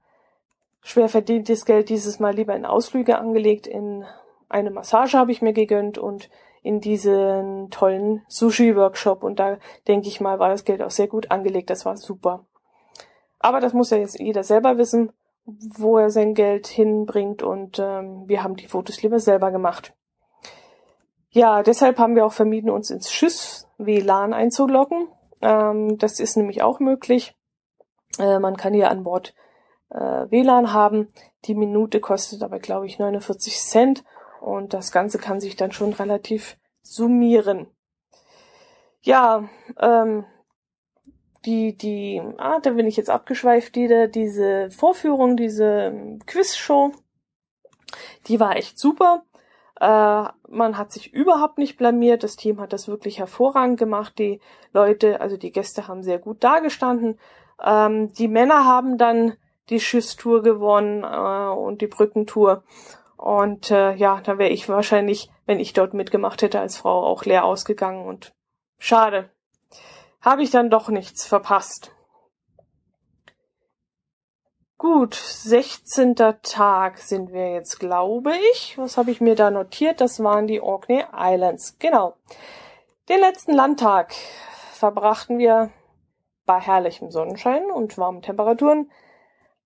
schwer 0.83 1.09
verdientes 1.09 1.65
Geld 1.65 1.89
dieses 1.89 2.19
Mal 2.19 2.35
lieber 2.35 2.55
in 2.55 2.65
Ausflüge 2.65 3.17
angelegt. 3.17 3.67
In 3.67 4.05
eine 4.49 4.69
Massage 4.69 5.17
habe 5.17 5.31
ich 5.31 5.41
mir 5.41 5.53
gegönnt 5.53 5.97
und 5.97 6.29
in 6.61 6.79
diesen 6.79 7.69
tollen 7.71 8.23
Sushi-Workshop 8.27 9.23
und 9.23 9.39
da 9.39 9.57
denke 9.87 10.07
ich 10.07 10.21
mal, 10.21 10.39
war 10.39 10.49
das 10.49 10.63
Geld 10.63 10.81
auch 10.81 10.91
sehr 10.91 11.07
gut 11.07 11.31
angelegt. 11.31 11.69
Das 11.69 11.85
war 11.85 11.97
super. 11.97 12.45
Aber 13.39 13.59
das 13.59 13.73
muss 13.73 13.89
ja 13.89 13.97
jetzt 13.97 14.19
jeder 14.19 14.43
selber 14.43 14.77
wissen, 14.77 15.11
wo 15.45 15.97
er 15.97 16.09
sein 16.09 16.33
Geld 16.33 16.67
hinbringt 16.67 17.43
und 17.43 17.79
ähm, 17.79 18.23
wir 18.27 18.43
haben 18.43 18.55
die 18.55 18.67
Fotos 18.67 19.01
lieber 19.01 19.19
selber 19.19 19.51
gemacht. 19.51 19.93
Ja, 21.31 21.63
deshalb 21.63 21.97
haben 21.97 22.15
wir 22.15 22.25
auch 22.25 22.31
vermieden, 22.31 22.69
uns 22.69 22.91
ins 22.91 23.11
Schiss 23.11 23.67
WLAN 23.77 24.33
einzuloggen. 24.33 25.07
Ähm, 25.41 25.97
das 25.97 26.19
ist 26.19 26.37
nämlich 26.37 26.61
auch 26.61 26.79
möglich. 26.79 27.35
Äh, 28.19 28.39
man 28.39 28.55
kann 28.55 28.73
hier 28.73 28.89
an 28.89 29.03
Bord 29.03 29.33
WLAN 29.89 30.73
haben. 30.73 31.09
Die 31.45 31.55
Minute 31.55 31.99
kostet 31.99 32.43
aber, 32.43 32.59
glaube 32.59 32.85
ich, 32.85 32.99
49 32.99 33.59
Cent 33.59 34.03
und 34.41 34.73
das 34.73 34.91
Ganze 34.91 35.19
kann 35.19 35.39
sich 35.39 35.55
dann 35.55 35.71
schon 35.71 35.93
relativ 35.93 36.57
summieren. 36.81 37.67
Ja, 39.01 39.47
ähm, 39.79 40.25
die, 41.45 41.77
die, 41.77 42.21
ah, 42.37 42.59
da 42.61 42.71
bin 42.71 42.87
ich 42.87 42.95
jetzt 42.95 43.09
abgeschweift 43.09 43.75
wieder, 43.75 44.07
diese 44.07 44.69
Vorführung, 44.71 45.35
diese 45.35 45.65
ähm, 45.65 46.19
Quizshow, 46.25 46.93
die 48.27 48.39
war 48.39 48.55
echt 48.55 48.79
super. 48.79 49.23
Äh, 49.79 50.29
man 50.49 50.77
hat 50.77 50.91
sich 50.91 51.13
überhaupt 51.13 51.57
nicht 51.57 51.77
blamiert. 51.77 52.23
Das 52.23 52.35
Team 52.35 52.61
hat 52.61 52.73
das 52.73 52.87
wirklich 52.87 53.19
hervorragend 53.19 53.77
gemacht. 53.77 54.17
Die 54.17 54.39
Leute, 54.71 55.19
also 55.19 55.35
die 55.35 55.51
Gäste 55.51 55.87
haben 55.87 56.03
sehr 56.03 56.19
gut 56.19 56.43
dargestanden. 56.43 57.19
Ähm, 57.61 58.13
die 58.13 58.27
Männer 58.27 58.65
haben 58.65 58.97
dann 58.97 59.33
die 59.69 59.79
Schiffstour 59.79 60.43
gewonnen 60.43 61.03
äh, 61.03 61.51
und 61.53 61.81
die 61.81 61.87
Brückentour. 61.87 62.63
Und 63.17 63.71
äh, 63.71 63.93
ja, 63.95 64.21
da 64.21 64.37
wäre 64.37 64.49
ich 64.49 64.67
wahrscheinlich, 64.67 65.29
wenn 65.45 65.59
ich 65.59 65.73
dort 65.73 65.93
mitgemacht 65.93 66.41
hätte 66.41 66.59
als 66.59 66.77
Frau, 66.77 67.05
auch 67.05 67.25
leer 67.25 67.45
ausgegangen. 67.45 68.05
Und 68.05 68.33
schade, 68.77 69.29
habe 70.21 70.43
ich 70.43 70.51
dann 70.51 70.69
doch 70.69 70.89
nichts 70.89 71.25
verpasst. 71.25 71.91
Gut, 74.77 75.15
16. 75.15 76.15
Tag 76.43 76.97
sind 76.97 77.31
wir 77.31 77.53
jetzt, 77.53 77.79
glaube 77.79 78.33
ich. 78.51 78.77
Was 78.77 78.97
habe 78.97 79.11
ich 79.11 79.21
mir 79.21 79.35
da 79.35 79.49
notiert? 79.49 80.01
Das 80.01 80.21
waren 80.21 80.45
die 80.45 80.59
Orkney 80.59 81.05
Islands. 81.13 81.77
Genau. 81.79 82.17
Den 83.07 83.21
letzten 83.21 83.53
Landtag 83.53 84.13
verbrachten 84.73 85.37
wir 85.37 85.71
bei 86.45 86.59
herrlichem 86.59 87.11
Sonnenschein 87.11 87.71
und 87.71 87.97
warmen 87.97 88.21
Temperaturen 88.21 88.91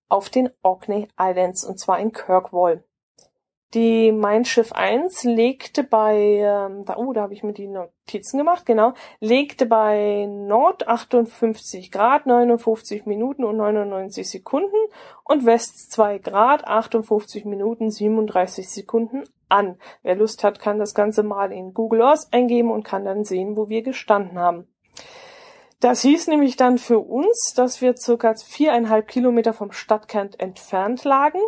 auf 0.08 0.30
den 0.30 0.50
Orkney 0.62 1.08
Islands 1.18 1.64
und 1.64 1.78
zwar 1.78 1.98
in 1.98 2.12
Kirkwall. 2.12 2.84
Die 3.74 4.12
Mein 4.12 4.46
Schiff 4.46 4.72
1 4.72 5.24
legte 5.24 5.84
bei, 5.84 6.16
ähm, 6.16 6.86
da, 6.86 6.96
oh, 6.96 7.12
da 7.12 7.20
habe 7.20 7.34
ich 7.34 7.42
mir 7.42 7.52
die 7.52 7.66
Notizen 7.66 8.38
gemacht, 8.38 8.64
genau, 8.64 8.94
legte 9.20 9.66
bei 9.66 10.24
Nord 10.26 10.88
58 10.88 11.92
Grad 11.92 12.24
59 12.24 13.04
Minuten 13.04 13.44
und 13.44 13.58
99 13.58 14.26
Sekunden 14.26 14.74
und 15.22 15.44
West 15.44 15.92
2 15.92 16.18
Grad 16.18 16.66
58 16.66 17.44
Minuten 17.44 17.90
37 17.90 18.70
Sekunden 18.70 19.24
an. 19.50 19.76
Wer 20.02 20.16
Lust 20.16 20.44
hat, 20.44 20.60
kann 20.60 20.78
das 20.78 20.94
Ganze 20.94 21.22
mal 21.22 21.52
in 21.52 21.74
Google 21.74 22.00
Earth 22.00 22.28
eingeben 22.30 22.70
und 22.70 22.84
kann 22.84 23.04
dann 23.04 23.24
sehen, 23.24 23.54
wo 23.58 23.68
wir 23.68 23.82
gestanden 23.82 24.38
haben. 24.38 24.66
Das 25.80 26.02
hieß 26.02 26.26
nämlich 26.26 26.56
dann 26.56 26.78
für 26.78 26.98
uns, 26.98 27.52
dass 27.54 27.80
wir 27.80 27.96
circa 27.96 28.34
viereinhalb 28.34 29.06
Kilometer 29.06 29.52
vom 29.52 29.72
Stadtkern 29.72 30.30
entfernt 30.38 31.04
lagen 31.04 31.40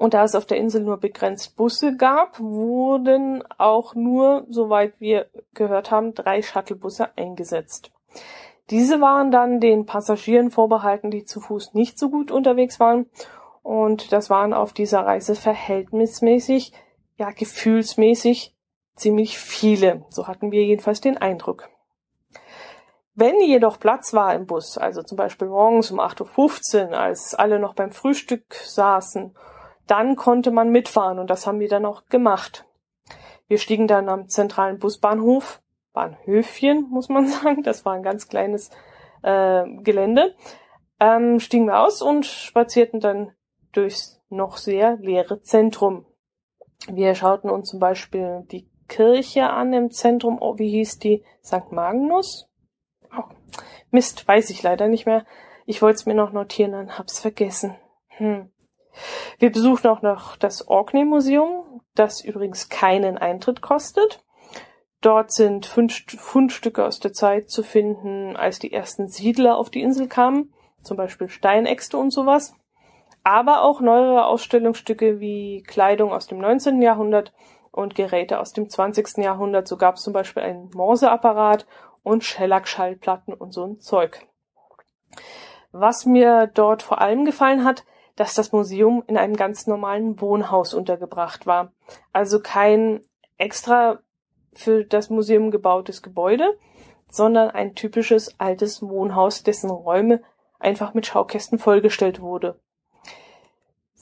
und 0.00 0.14
da 0.14 0.24
es 0.24 0.34
auf 0.34 0.46
der 0.46 0.56
Insel 0.56 0.82
nur 0.82 0.96
begrenzt 0.96 1.56
Busse 1.56 1.94
gab, 1.94 2.40
wurden 2.40 3.44
auch 3.58 3.94
nur, 3.94 4.46
soweit 4.48 4.98
wir 4.98 5.26
gehört 5.52 5.90
haben, 5.90 6.14
drei 6.14 6.40
Shuttlebusse 6.40 7.18
eingesetzt. 7.18 7.92
Diese 8.70 9.02
waren 9.02 9.30
dann 9.30 9.60
den 9.60 9.84
Passagieren 9.84 10.50
vorbehalten, 10.50 11.10
die 11.10 11.24
zu 11.24 11.42
Fuß 11.42 11.74
nicht 11.74 11.98
so 11.98 12.08
gut 12.08 12.30
unterwegs 12.30 12.80
waren. 12.80 13.10
Und 13.62 14.10
das 14.10 14.30
waren 14.30 14.54
auf 14.54 14.72
dieser 14.72 15.00
Reise 15.00 15.34
verhältnismäßig, 15.34 16.72
ja, 17.18 17.30
gefühlsmäßig 17.30 18.56
ziemlich 18.96 19.38
viele. 19.38 20.06
So 20.08 20.28
hatten 20.28 20.50
wir 20.50 20.64
jedenfalls 20.64 21.02
den 21.02 21.18
Eindruck. 21.18 21.68
Wenn 23.20 23.40
jedoch 23.40 23.78
Platz 23.78 24.12
war 24.14 24.34
im 24.34 24.46
Bus, 24.46 24.78
also 24.78 25.02
zum 25.02 25.16
Beispiel 25.16 25.48
morgens 25.48 25.90
um 25.90 26.00
8.15 26.00 26.88
Uhr, 26.88 26.98
als 26.98 27.34
alle 27.34 27.58
noch 27.58 27.74
beim 27.74 27.92
Frühstück 27.92 28.54
saßen 28.54 29.34
dann 29.90 30.14
konnte 30.14 30.52
man 30.52 30.70
mitfahren 30.70 31.18
und 31.18 31.30
das 31.30 31.48
haben 31.48 31.58
wir 31.58 31.68
dann 31.68 31.84
auch 31.84 32.06
gemacht. 32.06 32.64
Wir 33.48 33.58
stiegen 33.58 33.88
dann 33.88 34.08
am 34.08 34.28
zentralen 34.28 34.78
Busbahnhof, 34.78 35.60
Bahnhöfchen 35.92 36.86
muss 36.90 37.08
man 37.08 37.26
sagen, 37.42 37.64
das 37.64 37.84
war 37.84 37.94
ein 37.94 38.04
ganz 38.04 38.28
kleines 38.28 38.70
äh, 39.22 39.64
Gelände, 39.82 40.36
ähm, 41.00 41.40
stiegen 41.40 41.66
wir 41.66 41.80
aus 41.80 42.02
und 42.02 42.24
spazierten 42.24 43.00
dann 43.00 43.32
durchs 43.72 44.22
noch 44.28 44.58
sehr 44.58 44.96
leere 44.98 45.42
Zentrum. 45.42 46.06
Wir 46.86 47.16
schauten 47.16 47.50
uns 47.50 47.70
zum 47.70 47.80
Beispiel 47.80 48.46
die 48.52 48.70
Kirche 48.86 49.50
an 49.50 49.72
im 49.72 49.90
Zentrum, 49.90 50.38
oh, 50.40 50.56
wie 50.56 50.70
hieß 50.70 51.00
die? 51.00 51.24
St. 51.42 51.72
Magnus? 51.72 52.49
Oh, 53.16 53.24
Mist, 53.90 54.26
weiß 54.26 54.50
ich 54.50 54.62
leider 54.62 54.88
nicht 54.88 55.06
mehr. 55.06 55.24
Ich 55.66 55.82
wollte 55.82 55.96
es 55.96 56.06
mir 56.06 56.14
noch 56.14 56.32
notieren, 56.32 56.72
dann 56.72 56.98
hab's 56.98 57.20
vergessen. 57.20 57.76
Hm. 58.08 58.50
Wir 59.38 59.52
besuchen 59.52 59.86
auch 59.88 60.02
noch 60.02 60.36
das 60.36 60.68
Orkney 60.68 61.04
Museum, 61.04 61.80
das 61.94 62.22
übrigens 62.22 62.68
keinen 62.68 63.18
Eintritt 63.18 63.62
kostet. 63.62 64.24
Dort 65.00 65.32
sind 65.32 65.64
Fundstücke 65.66 66.84
aus 66.84 67.00
der 67.00 67.12
Zeit 67.12 67.48
zu 67.48 67.62
finden, 67.62 68.36
als 68.36 68.58
die 68.58 68.72
ersten 68.72 69.08
Siedler 69.08 69.56
auf 69.56 69.70
die 69.70 69.80
Insel 69.80 70.08
kamen, 70.08 70.52
zum 70.82 70.96
Beispiel 70.96 71.28
Steinäxte 71.28 71.96
und 71.96 72.10
sowas. 72.10 72.54
Aber 73.22 73.62
auch 73.62 73.80
neuere 73.80 74.26
Ausstellungsstücke 74.26 75.20
wie 75.20 75.62
Kleidung 75.66 76.12
aus 76.12 76.26
dem 76.26 76.38
19. 76.38 76.82
Jahrhundert 76.82 77.32
und 77.70 77.94
Geräte 77.94 78.40
aus 78.40 78.52
dem 78.52 78.68
20. 78.68 79.18
Jahrhundert. 79.18 79.68
So 79.68 79.76
gab 79.76 79.96
es 79.96 80.02
zum 80.02 80.12
Beispiel 80.12 80.42
einen 80.42 80.70
Morseapparat 80.74 81.66
und 82.02 82.24
Schellack-Schallplatten 82.24 83.34
und 83.34 83.52
so 83.52 83.64
ein 83.64 83.80
Zeug. 83.80 84.26
Was 85.72 86.06
mir 86.06 86.48
dort 86.52 86.82
vor 86.82 87.00
allem 87.00 87.24
gefallen 87.24 87.64
hat, 87.64 87.84
dass 88.16 88.34
das 88.34 88.52
Museum 88.52 89.02
in 89.06 89.16
einem 89.16 89.36
ganz 89.36 89.66
normalen 89.66 90.20
Wohnhaus 90.20 90.74
untergebracht 90.74 91.46
war. 91.46 91.72
Also 92.12 92.40
kein 92.40 93.00
extra 93.38 94.00
für 94.52 94.84
das 94.84 95.10
Museum 95.10 95.50
gebautes 95.50 96.02
Gebäude, 96.02 96.58
sondern 97.10 97.50
ein 97.50 97.74
typisches 97.74 98.38
altes 98.38 98.82
Wohnhaus, 98.82 99.42
dessen 99.42 99.70
Räume 99.70 100.22
einfach 100.58 100.92
mit 100.92 101.06
Schaukästen 101.06 101.58
vollgestellt 101.58 102.20
wurde. 102.20 102.60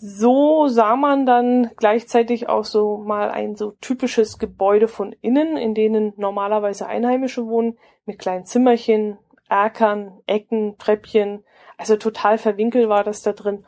So 0.00 0.68
sah 0.68 0.94
man 0.94 1.26
dann 1.26 1.70
gleichzeitig 1.76 2.48
auch 2.48 2.64
so 2.64 2.98
mal 2.98 3.30
ein 3.30 3.56
so 3.56 3.72
typisches 3.80 4.38
Gebäude 4.38 4.86
von 4.86 5.12
innen, 5.22 5.56
in 5.56 5.74
denen 5.74 6.12
normalerweise 6.16 6.86
Einheimische 6.86 7.46
wohnen, 7.46 7.76
mit 8.06 8.18
kleinen 8.18 8.46
Zimmerchen, 8.46 9.18
Erkern, 9.48 10.20
Ecken, 10.26 10.78
Treppchen. 10.78 11.44
Also 11.76 11.96
total 11.96 12.38
verwinkelt 12.38 12.88
war 12.88 13.02
das 13.02 13.22
da 13.22 13.32
drin 13.32 13.64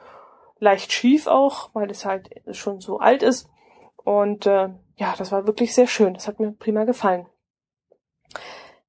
leicht 0.61 0.93
schief 0.93 1.27
auch, 1.27 1.71
weil 1.73 1.91
es 1.91 2.05
halt 2.05 2.31
schon 2.53 2.81
so 2.81 2.99
alt 2.99 3.23
ist. 3.23 3.49
Und 3.97 4.47
äh, 4.47 4.69
ja, 4.97 5.15
das 5.19 5.33
war 5.33 5.47
wirklich 5.47 5.75
sehr 5.75 5.87
schön. 5.87 6.15
Das 6.15 6.29
hat 6.29 6.39
mir 6.39 6.53
prima 6.53 6.85
gefallen. 6.85 7.27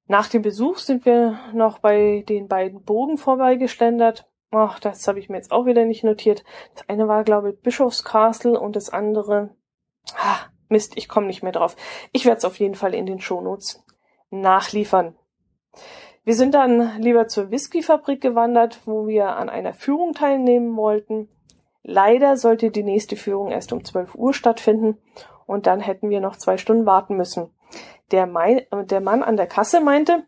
Nach 0.05 0.27
dem 0.27 0.41
Besuch 0.41 0.77
sind 0.77 1.05
wir 1.05 1.39
noch 1.53 1.79
bei 1.79 2.23
den 2.27 2.47
beiden 2.47 2.83
Burgen 2.83 3.17
vorbeigeschlendert. 3.17 4.27
Ach, 4.51 4.79
das 4.79 5.07
habe 5.07 5.19
ich 5.19 5.29
mir 5.29 5.37
jetzt 5.37 5.51
auch 5.51 5.65
wieder 5.65 5.85
nicht 5.85 6.03
notiert. 6.03 6.43
Das 6.75 6.87
eine 6.89 7.07
war, 7.07 7.23
glaube 7.23 7.51
ich, 7.51 7.61
Bischofskastel 7.61 8.55
und 8.57 8.75
das 8.75 8.89
andere. 8.89 9.55
Ah, 10.17 10.39
Mist, 10.67 10.97
ich 10.97 11.07
komme 11.07 11.27
nicht 11.27 11.41
mehr 11.41 11.53
drauf. 11.53 11.75
Ich 12.11 12.25
werde 12.25 12.37
es 12.37 12.45
auf 12.45 12.59
jeden 12.59 12.75
Fall 12.75 12.93
in 12.93 13.05
den 13.05 13.21
Shownotes 13.21 13.83
nachliefern. 14.29 15.15
Wir 16.23 16.35
sind 16.35 16.53
dann 16.53 17.01
lieber 17.01 17.27
zur 17.27 17.49
Whiskyfabrik 17.49 18.21
gewandert, 18.21 18.81
wo 18.85 19.07
wir 19.07 19.37
an 19.37 19.49
einer 19.49 19.73
Führung 19.73 20.13
teilnehmen 20.13 20.75
wollten. 20.75 21.29
Leider 21.83 22.37
sollte 22.37 22.71
die 22.71 22.83
nächste 22.83 23.15
Führung 23.15 23.51
erst 23.51 23.73
um 23.73 23.83
12 23.83 24.15
Uhr 24.15 24.33
stattfinden 24.33 24.97
und 25.47 25.65
dann 25.65 25.79
hätten 25.79 26.09
wir 26.09 26.21
noch 26.21 26.35
zwei 26.35 26.57
Stunden 26.57 26.85
warten 26.85 27.15
müssen. 27.15 27.49
Der, 28.11 28.27
Mai, 28.27 28.67
der 28.71 29.01
Mann 29.01 29.23
an 29.23 29.37
der 29.37 29.47
Kasse 29.47 29.81
meinte, 29.81 30.23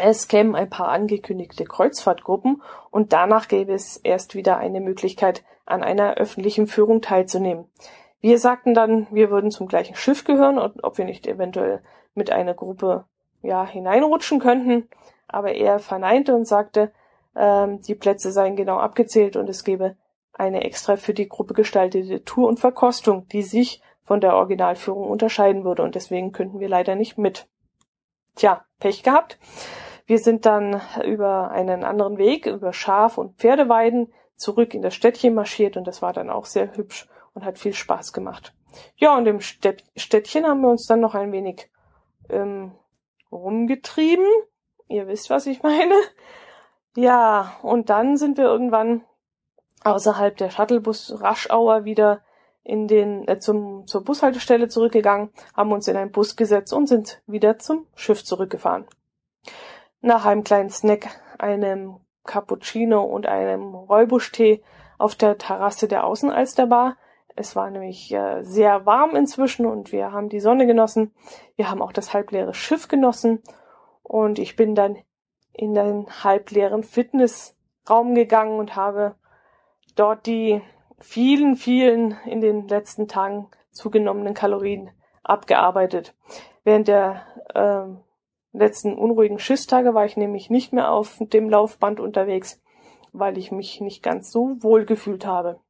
es 0.00 0.28
kämen 0.28 0.54
ein 0.54 0.70
paar 0.70 0.88
angekündigte 0.88 1.64
Kreuzfahrtgruppen 1.64 2.62
und 2.90 3.12
danach 3.12 3.48
gäbe 3.48 3.72
es 3.72 3.96
erst 3.96 4.34
wieder 4.34 4.58
eine 4.58 4.80
Möglichkeit, 4.80 5.44
an 5.66 5.82
einer 5.82 6.14
öffentlichen 6.14 6.66
Führung 6.66 7.00
teilzunehmen. 7.00 7.66
Wir 8.20 8.38
sagten 8.38 8.74
dann, 8.74 9.06
wir 9.10 9.30
würden 9.30 9.50
zum 9.50 9.68
gleichen 9.68 9.94
Schiff 9.94 10.24
gehören 10.24 10.58
und 10.58 10.84
ob 10.84 10.98
wir 10.98 11.04
nicht 11.04 11.26
eventuell 11.26 11.82
mit 12.14 12.30
einer 12.30 12.54
Gruppe 12.54 13.04
ja 13.42 13.64
hineinrutschen 13.64 14.40
könnten, 14.40 14.88
aber 15.26 15.52
er 15.54 15.78
verneinte 15.78 16.34
und 16.34 16.46
sagte, 16.46 16.92
ähm, 17.36 17.80
die 17.82 17.94
Plätze 17.94 18.32
seien 18.32 18.56
genau 18.56 18.78
abgezählt 18.78 19.36
und 19.36 19.48
es 19.48 19.64
gebe 19.64 19.96
eine 20.32 20.64
extra 20.64 20.96
für 20.96 21.14
die 21.14 21.28
Gruppe 21.28 21.54
gestaltete 21.54 22.24
Tour 22.24 22.48
und 22.48 22.60
Verkostung, 22.60 23.28
die 23.28 23.42
sich 23.42 23.82
von 24.02 24.20
der 24.20 24.34
Originalführung 24.34 25.08
unterscheiden 25.08 25.64
würde 25.64 25.82
und 25.82 25.94
deswegen 25.94 26.32
könnten 26.32 26.60
wir 26.60 26.68
leider 26.68 26.96
nicht 26.96 27.16
mit. 27.16 27.46
Tja, 28.34 28.64
Pech 28.78 29.02
gehabt. 29.02 29.38
Wir 30.10 30.18
sind 30.18 30.44
dann 30.44 30.80
über 31.04 31.52
einen 31.52 31.84
anderen 31.84 32.18
Weg, 32.18 32.46
über 32.46 32.72
Schaf- 32.72 33.16
und 33.16 33.36
Pferdeweiden, 33.36 34.12
zurück 34.34 34.74
in 34.74 34.82
das 34.82 34.96
Städtchen 34.96 35.34
marschiert 35.34 35.76
und 35.76 35.86
das 35.86 36.02
war 36.02 36.12
dann 36.12 36.30
auch 36.30 36.46
sehr 36.46 36.76
hübsch 36.76 37.08
und 37.32 37.44
hat 37.44 37.60
viel 37.60 37.74
Spaß 37.74 38.12
gemacht. 38.12 38.52
Ja, 38.96 39.16
und 39.16 39.28
im 39.28 39.38
Städtchen 39.40 40.48
haben 40.48 40.62
wir 40.62 40.68
uns 40.68 40.88
dann 40.88 40.98
noch 40.98 41.14
ein 41.14 41.30
wenig 41.30 41.70
ähm, 42.28 42.72
rumgetrieben. 43.30 44.26
Ihr 44.88 45.06
wisst, 45.06 45.30
was 45.30 45.46
ich 45.46 45.62
meine. 45.62 45.94
Ja, 46.96 47.52
und 47.62 47.88
dann 47.88 48.16
sind 48.16 48.36
wir 48.36 48.46
irgendwann 48.46 49.04
außerhalb 49.84 50.36
der 50.36 50.50
Shuttlebus 50.50 51.22
Raschauer 51.22 51.84
wieder 51.84 52.20
in 52.64 52.88
den 52.88 53.28
äh, 53.28 53.38
zum 53.38 53.86
zur 53.86 54.02
Bushaltestelle 54.02 54.66
zurückgegangen, 54.66 55.30
haben 55.54 55.70
uns 55.70 55.86
in 55.86 55.96
einen 55.96 56.10
Bus 56.10 56.34
gesetzt 56.34 56.72
und 56.72 56.88
sind 56.88 57.22
wieder 57.28 57.60
zum 57.60 57.86
Schiff 57.94 58.24
zurückgefahren. 58.24 58.86
Nach 60.00 60.24
einem 60.24 60.44
kleinen 60.44 60.70
Snack, 60.70 61.08
einem 61.38 62.00
Cappuccino 62.24 63.02
und 63.02 63.26
einem 63.26 63.74
Räubuschtee 63.74 64.62
auf 64.98 65.14
der 65.14 65.38
Terrasse 65.38 65.88
der 65.88 66.04
Außenalsterbar. 66.04 66.96
Es 67.36 67.56
war 67.56 67.70
nämlich 67.70 68.12
äh, 68.12 68.42
sehr 68.42 68.86
warm 68.86 69.16
inzwischen 69.16 69.66
und 69.66 69.92
wir 69.92 70.12
haben 70.12 70.28
die 70.28 70.40
Sonne 70.40 70.66
genossen. 70.66 71.14
Wir 71.56 71.70
haben 71.70 71.82
auch 71.82 71.92
das 71.92 72.12
halbleere 72.12 72.54
Schiff 72.54 72.88
genossen 72.88 73.42
und 74.02 74.38
ich 74.38 74.56
bin 74.56 74.74
dann 74.74 74.98
in 75.52 75.74
den 75.74 76.06
halbleeren 76.22 76.82
Fitnessraum 76.82 78.14
gegangen 78.14 78.58
und 78.58 78.76
habe 78.76 79.16
dort 79.96 80.26
die 80.26 80.60
vielen, 80.98 81.56
vielen 81.56 82.16
in 82.26 82.40
den 82.40 82.68
letzten 82.68 83.08
Tagen 83.08 83.48
zugenommenen 83.70 84.34
Kalorien 84.34 84.90
abgearbeitet. 85.22 86.14
Während 86.64 86.88
der 86.88 87.22
äh, 87.54 88.09
letzten 88.52 88.94
unruhigen 88.94 89.38
Schiffstage 89.38 89.94
war 89.94 90.04
ich 90.04 90.16
nämlich 90.16 90.50
nicht 90.50 90.72
mehr 90.72 90.90
auf 90.90 91.18
dem 91.20 91.48
Laufband 91.48 92.00
unterwegs, 92.00 92.60
weil 93.12 93.38
ich 93.38 93.52
mich 93.52 93.80
nicht 93.80 94.02
ganz 94.02 94.30
so 94.30 94.56
wohl 94.62 94.84
gefühlt 94.84 95.26
habe. 95.26 95.60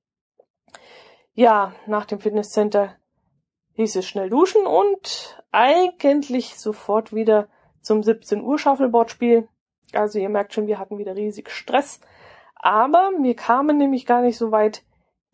Ja, 1.35 1.75
nach 1.87 2.07
dem 2.07 2.21
Fitnesscenter 2.21 2.97
hieß 3.75 3.97
es 3.97 4.07
schnell 4.07 4.31
duschen 4.31 4.67
und 4.67 5.43
eigentlich 5.53 6.59
sofort 6.59 7.15
wieder 7.15 7.49
zum 7.81 8.03
17 8.03 8.43
Uhr 8.43 8.59
Shuffleboard-Spiel. 8.59 9.49
Also 9.93 10.19
ihr 10.19 10.29
merkt 10.29 10.53
schon, 10.53 10.67
wir 10.67 10.79
hatten 10.79 10.99
wieder 10.99 11.17
riesig 11.17 11.51
Stress. 11.51 12.01
Aber 12.55 13.11
wir 13.21 13.35
kamen 13.35 13.79
nämlich 13.79 14.05
gar 14.05 14.21
nicht 14.21 14.37
so 14.37 14.53
weit, 14.53 14.83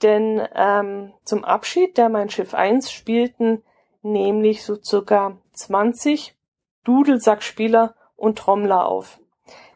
denn 0.03 0.47
ähm, 0.55 1.13
zum 1.25 1.45
Abschied 1.45 1.99
der 1.99 2.09
Mein 2.09 2.31
Schiff 2.31 2.55
1 2.55 2.93
spielten 2.93 3.63
nämlich 4.03 4.63
so 4.63 4.77
circa 4.77 5.37
20 5.53 6.36
Dudelsackspieler 6.87 7.94
und 8.16 8.38
Trommler 8.38 8.87
auf. 8.87 9.20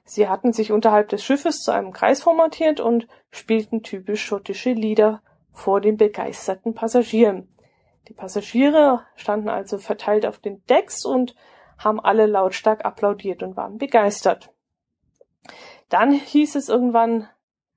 Sie 0.05 0.29
hatten 0.29 0.53
sich 0.53 0.73
unterhalb 0.73 1.09
des 1.09 1.25
Schiffes 1.25 1.63
zu 1.63 1.73
einem 1.73 1.93
Kreis 1.93 2.23
formatiert 2.23 2.81
und 2.81 3.07
spielten 3.31 3.83
typisch 3.83 4.25
schottische 4.25 4.73
Lieder 4.73 5.23
vor 5.53 5.81
den 5.81 5.97
begeisterten 5.97 6.75
Passagieren. 6.75 7.49
Die 8.09 8.15
Passagiere 8.15 9.05
standen 9.15 9.49
also 9.49 9.79
verteilt 9.79 10.27
auf 10.27 10.39
den 10.39 10.65
Decks 10.67 11.05
und 11.05 11.35
haben 11.79 12.01
alle 12.01 12.27
lautstark 12.27 12.85
applaudiert 12.85 13.43
und 13.43 13.57
waren 13.57 13.79
begeistert. 13.79 14.53
Dann 15.89 16.13
hieß 16.13 16.57
es 16.57 16.69
irgendwann 16.69 17.29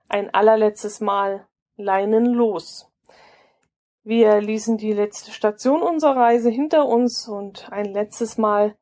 ein 0.10 0.34
allerletztes 0.34 1.02
Mal 1.02 1.48
Leinen 1.76 2.26
los. 2.26 2.90
Wir 4.04 4.42
ließen 4.42 4.78
die 4.78 4.92
letzte 4.92 5.32
Station 5.32 5.82
unserer 5.82 6.18
Reise 6.18 6.50
hinter 6.50 6.88
uns 6.88 7.28
und 7.28 7.72
ein 7.72 7.86
letztes 7.86 8.38
Mal 8.38 8.76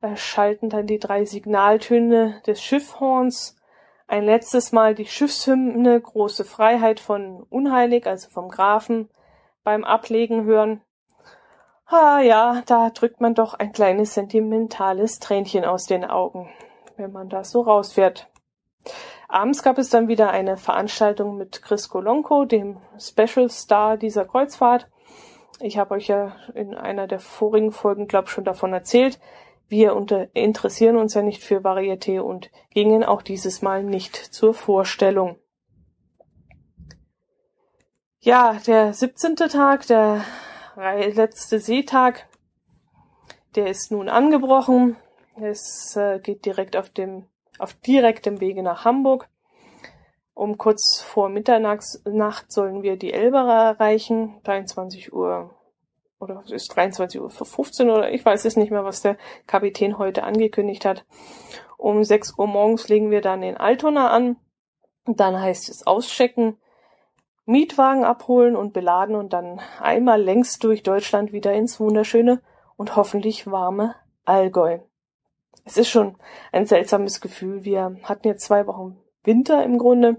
erschallten 0.00 0.70
dann 0.70 0.86
die 0.86 0.98
drei 0.98 1.24
Signaltöne 1.24 2.40
des 2.46 2.62
Schiffhorns, 2.62 3.56
ein 4.06 4.24
letztes 4.24 4.72
Mal 4.72 4.94
die 4.94 5.06
Schiffshymne 5.06 6.00
Große 6.00 6.44
Freiheit 6.44 7.00
von 7.00 7.42
Unheilig, 7.50 8.06
also 8.06 8.30
vom 8.30 8.48
Grafen, 8.48 9.10
beim 9.64 9.84
Ablegen 9.84 10.44
hören. 10.44 10.80
Ah 11.84 12.20
ja, 12.20 12.62
da 12.66 12.90
drückt 12.90 13.20
man 13.20 13.34
doch 13.34 13.54
ein 13.54 13.72
kleines 13.72 14.14
sentimentales 14.14 15.18
Tränchen 15.18 15.64
aus 15.64 15.86
den 15.86 16.04
Augen, 16.04 16.50
wenn 16.96 17.12
man 17.12 17.28
da 17.28 17.44
so 17.44 17.62
rausfährt. 17.62 18.28
Abends 19.28 19.62
gab 19.62 19.76
es 19.76 19.90
dann 19.90 20.08
wieder 20.08 20.30
eine 20.30 20.56
Veranstaltung 20.56 21.36
mit 21.36 21.60
Chris 21.62 21.88
Kolonko, 21.90 22.46
dem 22.46 22.78
Special 22.98 23.50
Star 23.50 23.98
dieser 23.98 24.24
Kreuzfahrt. 24.24 24.88
Ich 25.60 25.76
habe 25.76 25.94
euch 25.94 26.06
ja 26.06 26.36
in 26.54 26.74
einer 26.74 27.06
der 27.06 27.20
vorigen 27.20 27.72
Folgen, 27.72 28.06
glaube 28.06 28.28
schon 28.28 28.44
davon 28.44 28.72
erzählt. 28.72 29.18
Wir 29.68 29.94
interessieren 30.32 30.96
uns 30.96 31.12
ja 31.14 31.22
nicht 31.22 31.44
für 31.44 31.60
Varieté 31.60 32.20
und 32.20 32.50
gingen 32.70 33.04
auch 33.04 33.20
dieses 33.20 33.60
Mal 33.60 33.82
nicht 33.82 34.16
zur 34.16 34.54
Vorstellung. 34.54 35.36
Ja, 38.20 38.58
der 38.66 38.94
17. 38.94 39.36
Tag, 39.36 39.86
der 39.86 40.22
letzte 40.76 41.60
Seetag, 41.60 42.26
der 43.54 43.68
ist 43.68 43.92
nun 43.92 44.08
angebrochen. 44.08 44.96
Es 45.40 45.94
äh, 45.96 46.18
geht 46.18 46.44
direkt 46.44 46.76
auf 46.76 46.90
dem 46.90 47.26
auf 47.58 47.74
direktem 47.74 48.40
Wege 48.40 48.62
nach 48.62 48.84
Hamburg. 48.84 49.28
Um 50.34 50.56
kurz 50.56 51.00
vor 51.00 51.28
Mitternacht 51.28 52.52
sollen 52.52 52.82
wir 52.82 52.96
die 52.96 53.12
Elbe 53.12 53.38
erreichen, 53.38 54.40
23 54.44 55.12
Uhr 55.12 55.57
oder 56.20 56.42
es 56.44 56.50
ist 56.50 56.68
23 56.68 57.20
Uhr 57.20 57.30
15 57.30 57.90
oder 57.90 58.10
ich 58.12 58.24
weiß 58.24 58.44
es 58.44 58.56
nicht 58.56 58.70
mehr, 58.70 58.84
was 58.84 59.02
der 59.02 59.16
Kapitän 59.46 59.98
heute 59.98 60.24
angekündigt 60.24 60.84
hat. 60.84 61.04
Um 61.76 62.02
6 62.02 62.38
Uhr 62.38 62.46
morgens 62.46 62.88
legen 62.88 63.10
wir 63.10 63.20
dann 63.20 63.42
in 63.42 63.56
Altona 63.56 64.10
an. 64.10 64.36
Dann 65.06 65.40
heißt 65.40 65.68
es 65.68 65.86
auschecken, 65.86 66.58
Mietwagen 67.46 68.04
abholen 68.04 68.56
und 68.56 68.72
beladen 68.72 69.16
und 69.16 69.32
dann 69.32 69.60
einmal 69.80 70.20
längs 70.20 70.58
durch 70.58 70.82
Deutschland 70.82 71.32
wieder 71.32 71.54
ins 71.54 71.80
wunderschöne 71.80 72.42
und 72.76 72.96
hoffentlich 72.96 73.46
warme 73.50 73.94
Allgäu 74.24 74.80
es 75.68 75.76
ist 75.76 75.88
schon 75.88 76.16
ein 76.50 76.64
seltsames 76.64 77.20
Gefühl. 77.20 77.64
Wir 77.64 77.96
hatten 78.02 78.26
jetzt 78.26 78.44
zwei 78.44 78.66
Wochen 78.66 78.96
Winter 79.22 79.62
im 79.62 79.78
Grunde. 79.78 80.16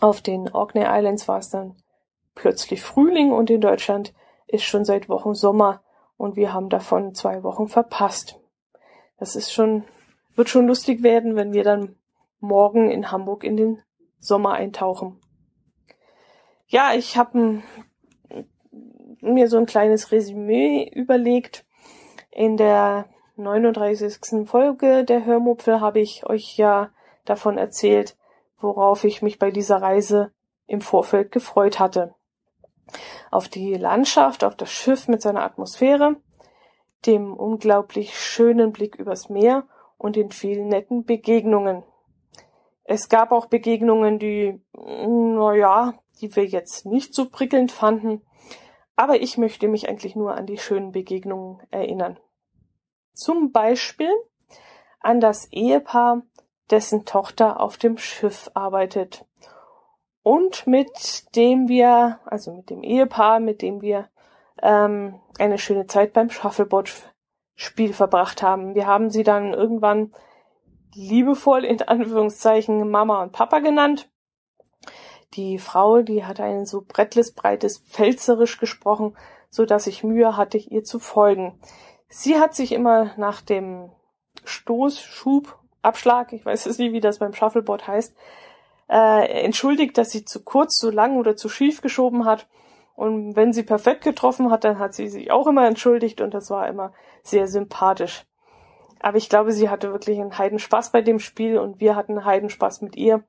Auf 0.00 0.20
den 0.20 0.48
Orkney 0.52 0.84
Islands 0.86 1.26
war 1.26 1.38
es 1.38 1.50
dann 1.50 1.76
plötzlich 2.34 2.80
Frühling 2.80 3.32
und 3.32 3.50
in 3.50 3.60
Deutschland 3.60 4.14
ist 4.52 4.64
schon 4.64 4.84
seit 4.84 5.08
Wochen 5.08 5.34
Sommer 5.34 5.82
und 6.16 6.36
wir 6.36 6.52
haben 6.52 6.68
davon 6.68 7.14
zwei 7.14 7.42
Wochen 7.42 7.68
verpasst. 7.68 8.38
Das 9.18 9.34
ist 9.34 9.52
schon, 9.52 9.84
wird 10.34 10.48
schon 10.48 10.66
lustig 10.66 11.02
werden, 11.02 11.36
wenn 11.36 11.52
wir 11.52 11.64
dann 11.64 11.96
morgen 12.38 12.90
in 12.90 13.10
Hamburg 13.10 13.44
in 13.44 13.56
den 13.56 13.82
Sommer 14.18 14.52
eintauchen. 14.52 15.20
Ja, 16.66 16.92
ich 16.94 17.16
habe 17.16 17.62
mir 19.20 19.48
so 19.48 19.56
ein 19.58 19.66
kleines 19.66 20.12
Resümee 20.12 20.88
überlegt. 20.94 21.64
In 22.30 22.56
der 22.56 23.06
39. 23.36 24.48
Folge 24.48 25.04
der 25.04 25.24
Hörmupfel 25.24 25.80
habe 25.80 26.00
ich 26.00 26.26
euch 26.26 26.56
ja 26.56 26.90
davon 27.24 27.58
erzählt, 27.58 28.16
worauf 28.58 29.04
ich 29.04 29.22
mich 29.22 29.38
bei 29.38 29.50
dieser 29.50 29.80
Reise 29.80 30.32
im 30.66 30.80
Vorfeld 30.80 31.32
gefreut 31.32 31.78
hatte. 31.78 32.14
Auf 33.30 33.48
die 33.48 33.74
Landschaft, 33.74 34.44
auf 34.44 34.56
das 34.56 34.70
Schiff 34.70 35.08
mit 35.08 35.22
seiner 35.22 35.42
Atmosphäre, 35.42 36.16
dem 37.06 37.34
unglaublich 37.34 38.18
schönen 38.18 38.72
Blick 38.72 38.96
übers 38.96 39.28
Meer 39.28 39.66
und 39.98 40.16
den 40.16 40.30
vielen 40.30 40.68
netten 40.68 41.04
Begegnungen. 41.04 41.84
Es 42.84 43.08
gab 43.08 43.32
auch 43.32 43.46
Begegnungen, 43.46 44.18
die, 44.18 44.60
naja, 44.72 45.94
die 46.20 46.34
wir 46.34 46.44
jetzt 46.44 46.86
nicht 46.86 47.14
so 47.14 47.28
prickelnd 47.28 47.72
fanden, 47.72 48.22
aber 48.96 49.20
ich 49.20 49.38
möchte 49.38 49.68
mich 49.68 49.88
eigentlich 49.88 50.16
nur 50.16 50.34
an 50.34 50.46
die 50.46 50.58
schönen 50.58 50.92
Begegnungen 50.92 51.60
erinnern. 51.70 52.18
Zum 53.14 53.52
Beispiel 53.52 54.10
an 55.00 55.20
das 55.20 55.50
Ehepaar, 55.52 56.22
dessen 56.70 57.04
Tochter 57.04 57.60
auf 57.60 57.76
dem 57.76 57.98
Schiff 57.98 58.50
arbeitet 58.54 59.26
und 60.22 60.66
mit 60.66 61.34
dem 61.36 61.68
wir, 61.68 62.20
also 62.24 62.52
mit 62.52 62.70
dem 62.70 62.82
Ehepaar, 62.82 63.40
mit 63.40 63.62
dem 63.62 63.80
wir 63.80 64.08
ähm, 64.62 65.20
eine 65.38 65.58
schöne 65.58 65.86
Zeit 65.86 66.12
beim 66.12 66.30
Shuffleboard-Spiel 66.30 67.92
verbracht 67.92 68.42
haben. 68.42 68.74
Wir 68.74 68.86
haben 68.86 69.10
sie 69.10 69.24
dann 69.24 69.52
irgendwann 69.52 70.12
liebevoll 70.94 71.64
in 71.64 71.82
Anführungszeichen 71.82 72.88
Mama 72.90 73.22
und 73.22 73.32
Papa 73.32 73.58
genannt. 73.60 74.08
Die 75.34 75.58
Frau, 75.58 76.02
die 76.02 76.24
hat 76.24 76.40
ein 76.40 76.66
so 76.66 76.84
brettles, 76.86 77.32
breites 77.32 77.78
Pfälzerisch 77.78 78.58
gesprochen, 78.58 79.16
so 79.48 79.64
dass 79.64 79.86
ich 79.86 80.04
Mühe 80.04 80.36
hatte, 80.36 80.58
ihr 80.58 80.84
zu 80.84 80.98
folgen. 80.98 81.58
Sie 82.08 82.38
hat 82.38 82.54
sich 82.54 82.72
immer 82.72 83.12
nach 83.16 83.40
dem 83.40 83.90
Stoß, 84.44 85.00
Schub, 85.00 85.58
Abschlag, 85.80 86.32
ich 86.32 86.44
weiß 86.44 86.66
es 86.66 86.78
nie, 86.78 86.92
wie 86.92 87.00
das 87.00 87.18
beim 87.18 87.32
Shuffleboard 87.32 87.88
heißt, 87.88 88.14
äh, 88.92 89.42
entschuldigt, 89.42 89.96
dass 89.96 90.10
sie 90.10 90.26
zu 90.26 90.44
kurz, 90.44 90.76
zu 90.76 90.90
lang 90.90 91.16
oder 91.16 91.34
zu 91.34 91.48
schief 91.48 91.80
geschoben 91.80 92.26
hat. 92.26 92.46
Und 92.94 93.34
wenn 93.36 93.54
sie 93.54 93.62
perfekt 93.62 94.04
getroffen 94.04 94.50
hat, 94.50 94.64
dann 94.64 94.78
hat 94.78 94.92
sie 94.92 95.08
sich 95.08 95.30
auch 95.30 95.46
immer 95.46 95.66
entschuldigt 95.66 96.20
und 96.20 96.34
das 96.34 96.50
war 96.50 96.68
immer 96.68 96.92
sehr 97.22 97.48
sympathisch. 97.48 98.26
Aber 99.00 99.16
ich 99.16 99.30
glaube, 99.30 99.52
sie 99.52 99.70
hatte 99.70 99.92
wirklich 99.92 100.20
einen 100.20 100.36
Heidenspaß 100.36 100.92
bei 100.92 101.00
dem 101.00 101.20
Spiel 101.20 101.58
und 101.58 101.80
wir 101.80 101.96
hatten 101.96 102.26
Heidenspaß 102.26 102.82
mit 102.82 102.96
ihr. 102.96 103.24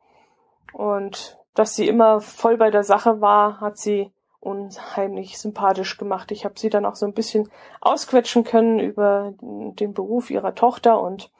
Und 0.73 1.39
dass 1.55 1.75
sie 1.75 1.87
immer 1.87 2.19
voll 2.19 2.57
bei 2.57 2.69
der 2.69 2.83
Sache 2.83 3.21
war, 3.21 3.61
hat 3.61 3.77
sie 3.77 4.11
unheimlich 4.41 5.37
sympathisch 5.37 5.97
gemacht. 5.97 6.31
Ich 6.31 6.43
habe 6.43 6.59
sie 6.59 6.69
dann 6.69 6.85
auch 6.85 6.95
so 6.95 7.05
ein 7.05 7.13
bisschen 7.13 7.49
ausquetschen 7.79 8.43
können 8.43 8.79
über 8.79 9.33
den 9.39 9.93
Beruf 9.93 10.29
ihrer 10.29 10.55
Tochter 10.55 10.99
und 10.99 11.31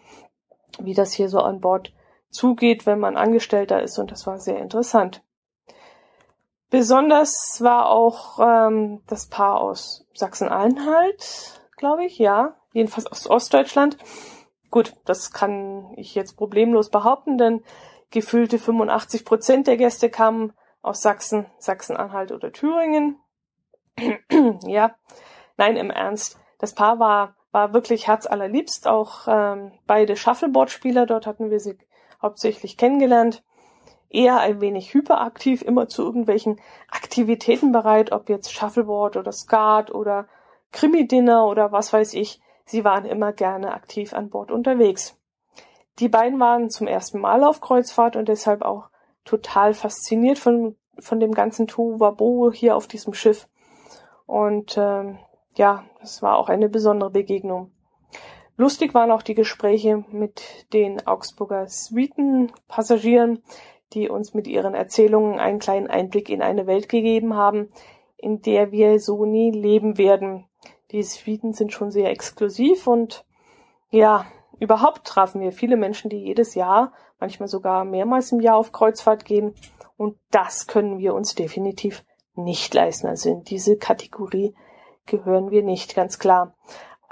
wie 0.80 0.94
das 0.94 1.12
hier 1.12 1.28
so 1.28 1.40
an 1.40 1.60
Bord 1.60 1.94
zugeht, 2.34 2.86
wenn 2.86 3.00
man 3.00 3.18
Angestellter 3.18 3.82
ist 3.82 3.98
und 4.00 4.12
das 4.12 4.28
war 4.28 4.40
sehr 4.40 4.60
interessant. 4.60 5.24
Besonders 6.70 7.60
war 7.60 7.90
auch 7.90 8.40
ähm, 8.40 9.04
das 9.06 9.28
Paar 9.28 9.62
aus 9.62 10.08
Sachsen-Anhalt, 10.16 11.62
glaube 11.78 12.04
ich, 12.06 12.18
ja, 12.18 12.56
jedenfalls 12.74 13.06
aus 13.06 13.30
Ostdeutschland. 13.30 13.98
Gut, 14.72 14.96
das 15.06 15.32
kann 15.32 15.94
ich 15.98 16.16
jetzt 16.16 16.36
problemlos 16.36 16.90
behaupten, 16.90 17.38
denn 17.38 17.64
gefühlte 18.10 18.58
85 18.58 19.24
Prozent 19.24 19.68
der 19.68 19.78
Gäste 19.78 20.10
kamen 20.10 20.54
aus 20.82 21.02
Sachsen, 21.02 21.46
Sachsen-Anhalt 21.60 22.32
oder 22.32 22.52
Thüringen. 22.52 23.20
ja, 24.66 24.96
nein, 25.58 25.78
im 25.78 25.92
Ernst. 25.92 26.40
Das 26.58 26.74
Paar 26.74 26.98
war, 26.98 27.36
war 27.52 27.74
wirklich 27.74 28.08
herzallerliebst. 28.08 28.88
Auch 28.88 29.28
ähm, 29.28 29.74
beide 29.86 30.16
Shuffleboard-Spieler, 30.16 31.06
dort 31.06 31.28
hatten 31.28 31.52
wir 31.52 31.60
sie 31.60 31.78
hauptsächlich 32.24 32.78
kennengelernt. 32.78 33.44
Eher 34.10 34.40
ein 34.40 34.62
wenig 34.62 34.94
hyperaktiv, 34.94 35.62
immer 35.62 35.88
zu 35.88 36.04
irgendwelchen 36.04 36.60
Aktivitäten 36.90 37.72
bereit, 37.72 38.12
ob 38.12 38.30
jetzt 38.30 38.54
Shuffleboard 38.54 39.18
oder 39.18 39.32
Skat 39.32 39.92
oder 39.92 40.28
Krimi-Dinner 40.72 41.46
oder 41.46 41.72
was 41.72 41.94
weiß 41.94 42.14
ich. 42.14 42.40
Sie 42.66 42.84
waren 42.84 43.06
immer 43.06 43.34
gerne 43.34 43.74
aktiv 43.74 44.14
an 44.14 44.30
Bord 44.30 44.52
unterwegs. 44.52 45.18
Die 46.00 46.10
beiden 46.10 46.40
waren 46.40 46.70
zum 46.70 46.88
ersten 46.88 47.20
Mal 47.20 47.44
auf 47.44 47.62
Kreuzfahrt 47.62 48.16
und 48.16 48.28
deshalb 48.28 48.64
auch 48.64 48.90
total 49.26 49.74
fasziniert 49.74 50.40
von, 50.40 50.76
von 51.00 51.20
dem 51.20 51.34
ganzen 51.34 51.68
Tohuwabo 51.68 52.52
hier 52.52 52.76
auf 52.76 52.88
diesem 52.88 53.14
Schiff. 53.14 53.48
Und 54.26 54.78
ähm, 54.78 55.20
ja, 55.56 55.84
das 56.02 56.22
war 56.22 56.38
auch 56.38 56.50
eine 56.50 56.70
besondere 56.70 57.12
Begegnung. 57.12 57.72
Lustig 58.56 58.94
waren 58.94 59.12
auch 59.12 59.24
die 59.24 59.34
Gespräche 59.34 60.04
mit 60.12 60.72
den 60.74 61.06
Augsburger 61.08 61.68
Suiten-Passagieren, 61.68 63.42
die 63.94 64.10
uns 64.10 64.34
mit 64.34 64.48
ihren 64.48 64.74
Erzählungen 64.74 65.40
einen 65.40 65.60
kleinen 65.60 65.88
Einblick 65.88 66.30
in 66.30 66.42
eine 66.42 66.68
Welt 66.68 66.90
gegeben 66.90 67.36
haben, 67.36 67.70
in 68.18 68.42
der 68.42 68.72
wir 68.72 69.00
so 69.00 69.26
nie 69.26 69.52
leben 69.52 69.98
werden. 69.98 70.46
Die 70.92 71.04
Suiten 71.04 71.54
sind 71.54 71.74
schon 71.74 71.92
sehr 71.92 72.10
exklusiv 72.10 72.88
und 72.88 73.26
ja, 73.90 74.26
überhaupt 74.60 75.06
trafen 75.06 75.42
wir 75.42 75.52
viele 75.52 75.78
Menschen, 75.78 76.10
die 76.10 76.24
jedes 76.24 76.56
Jahr 76.56 76.94
manchmal 77.20 77.48
sogar 77.48 77.86
mehrmals 77.86 78.32
im 78.32 78.40
Jahr 78.40 78.58
auf 78.58 78.72
Kreuzfahrt 78.72 79.26
gehen. 79.26 79.56
Und 79.98 80.18
das 80.32 80.68
können 80.68 81.00
wir 81.00 81.14
uns 81.14 81.36
definitiv 81.36 82.04
nicht 82.36 82.74
leisten. 82.74 83.08
Also 83.08 83.30
in 83.30 83.44
diese 83.44 83.78
Kategorie 83.78 84.56
gehören 85.06 85.52
wir 85.52 85.64
nicht, 85.64 85.96
ganz 85.96 86.20
klar. 86.20 86.56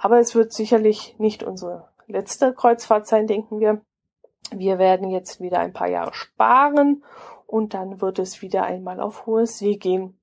Aber 0.01 0.17
es 0.19 0.33
wird 0.33 0.51
sicherlich 0.51 1.15
nicht 1.19 1.43
unsere 1.43 1.87
letzte 2.07 2.55
Kreuzfahrt 2.55 3.05
sein, 3.05 3.27
denken 3.27 3.59
wir. 3.59 3.81
Wir 4.51 4.79
werden 4.79 5.11
jetzt 5.11 5.39
wieder 5.39 5.59
ein 5.59 5.73
paar 5.73 5.89
Jahre 5.89 6.13
sparen 6.15 7.03
und 7.45 7.75
dann 7.75 8.01
wird 8.01 8.17
es 8.17 8.41
wieder 8.41 8.63
einmal 8.63 8.99
auf 8.99 9.27
hohe 9.27 9.45
See 9.45 9.75
gehen. 9.75 10.19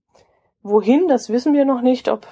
Wohin, 0.63 1.07
das 1.07 1.31
wissen 1.31 1.55
wir 1.55 1.65
noch 1.65 1.81
nicht, 1.81 2.09
ob 2.09 2.27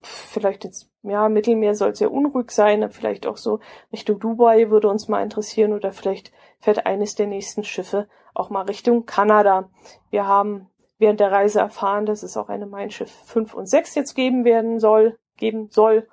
vielleicht 0.00 0.62
jetzt, 0.62 0.88
ja, 1.02 1.28
Mittelmeer 1.28 1.74
soll 1.74 1.96
sehr 1.96 2.12
unruhig 2.12 2.52
sein, 2.52 2.88
vielleicht 2.92 3.26
auch 3.26 3.36
so 3.36 3.58
Richtung 3.92 4.20
Dubai 4.20 4.70
würde 4.70 4.88
uns 4.88 5.08
mal 5.08 5.24
interessieren 5.24 5.72
oder 5.72 5.90
vielleicht 5.90 6.30
fährt 6.60 6.86
eines 6.86 7.16
der 7.16 7.26
nächsten 7.26 7.64
Schiffe 7.64 8.08
auch 8.32 8.48
mal 8.48 8.62
Richtung 8.62 9.06
Kanada. 9.06 9.70
Wir 10.10 10.28
haben 10.28 10.70
während 10.98 11.18
der 11.18 11.32
Reise 11.32 11.58
erfahren, 11.58 12.06
dass 12.06 12.22
es 12.22 12.36
auch 12.36 12.48
eine 12.48 12.66
Mein 12.66 12.92
Schiff 12.92 13.10
5 13.10 13.54
und 13.54 13.66
6 13.66 13.96
jetzt 13.96 14.14
geben 14.14 14.44
werden 14.44 14.78
soll, 14.78 15.18
geben 15.42 15.70
soll 15.70 16.06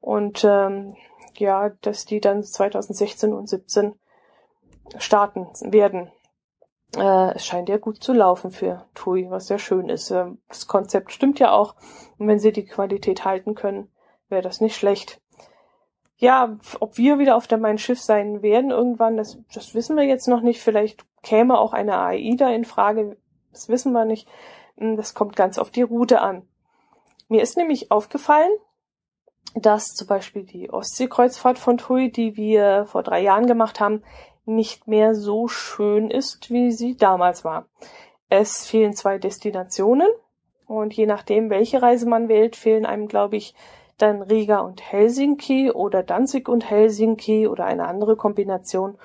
und 0.00 0.44
ähm, 0.44 0.96
ja, 1.36 1.68
dass 1.82 2.06
die 2.06 2.20
dann 2.20 2.42
2016 2.42 3.34
und 3.34 3.48
17 3.48 3.94
starten 4.96 5.46
werden. 5.70 6.10
Äh, 6.96 7.34
es 7.34 7.44
scheint 7.44 7.68
ja 7.68 7.76
gut 7.76 8.02
zu 8.02 8.14
laufen 8.14 8.50
für 8.50 8.86
TUI, 8.94 9.30
was 9.30 9.46
sehr 9.46 9.58
schön 9.58 9.90
ist. 9.90 10.10
Äh, 10.10 10.26
das 10.48 10.66
Konzept 10.66 11.12
stimmt 11.12 11.38
ja 11.38 11.52
auch. 11.52 11.74
Und 12.18 12.28
wenn 12.28 12.38
sie 12.38 12.52
die 12.52 12.64
Qualität 12.64 13.26
halten 13.26 13.54
können, 13.54 13.90
wäre 14.28 14.42
das 14.42 14.62
nicht 14.62 14.76
schlecht. 14.76 15.20
Ja, 16.16 16.56
ob 16.80 16.96
wir 16.96 17.18
wieder 17.18 17.36
auf 17.36 17.46
der 17.46 17.58
Mein 17.58 17.78
Schiff 17.78 18.00
sein 18.00 18.42
werden 18.42 18.70
irgendwann, 18.70 19.16
das, 19.18 19.38
das 19.52 19.74
wissen 19.74 19.96
wir 19.96 20.04
jetzt 20.04 20.28
noch 20.28 20.40
nicht. 20.40 20.62
Vielleicht 20.62 21.04
käme 21.22 21.58
auch 21.58 21.74
eine 21.74 21.98
AIDA 21.98 22.50
in 22.50 22.64
Frage. 22.64 23.18
Das 23.52 23.68
wissen 23.68 23.92
wir 23.92 24.06
nicht. 24.06 24.28
Hm, 24.78 24.96
das 24.96 25.14
kommt 25.14 25.36
ganz 25.36 25.58
auf 25.58 25.70
die 25.70 25.82
Route 25.82 26.22
an. 26.22 26.46
Mir 27.32 27.40
ist 27.40 27.56
nämlich 27.56 27.90
aufgefallen, 27.90 28.50
dass 29.54 29.94
zum 29.94 30.06
Beispiel 30.06 30.44
die 30.44 30.70
Ostseekreuzfahrt 30.70 31.58
von 31.58 31.78
TUI, 31.78 32.12
die 32.12 32.36
wir 32.36 32.84
vor 32.84 33.02
drei 33.02 33.22
Jahren 33.22 33.46
gemacht 33.46 33.80
haben, 33.80 34.02
nicht 34.44 34.86
mehr 34.86 35.14
so 35.14 35.48
schön 35.48 36.10
ist, 36.10 36.50
wie 36.50 36.72
sie 36.72 36.94
damals 36.94 37.42
war. 37.42 37.64
Es 38.28 38.66
fehlen 38.66 38.92
zwei 38.92 39.16
Destinationen 39.16 40.08
und 40.66 40.92
je 40.92 41.06
nachdem, 41.06 41.48
welche 41.48 41.80
Reise 41.80 42.06
man 42.06 42.28
wählt, 42.28 42.54
fehlen 42.54 42.84
einem, 42.84 43.08
glaube 43.08 43.36
ich, 43.36 43.54
dann 43.96 44.20
Riga 44.20 44.58
und 44.58 44.82
Helsinki 44.82 45.70
oder 45.70 46.02
Danzig 46.02 46.50
und 46.50 46.68
Helsinki 46.68 47.48
oder 47.48 47.64
eine 47.64 47.88
andere 47.88 48.14
Kombination. 48.14 48.98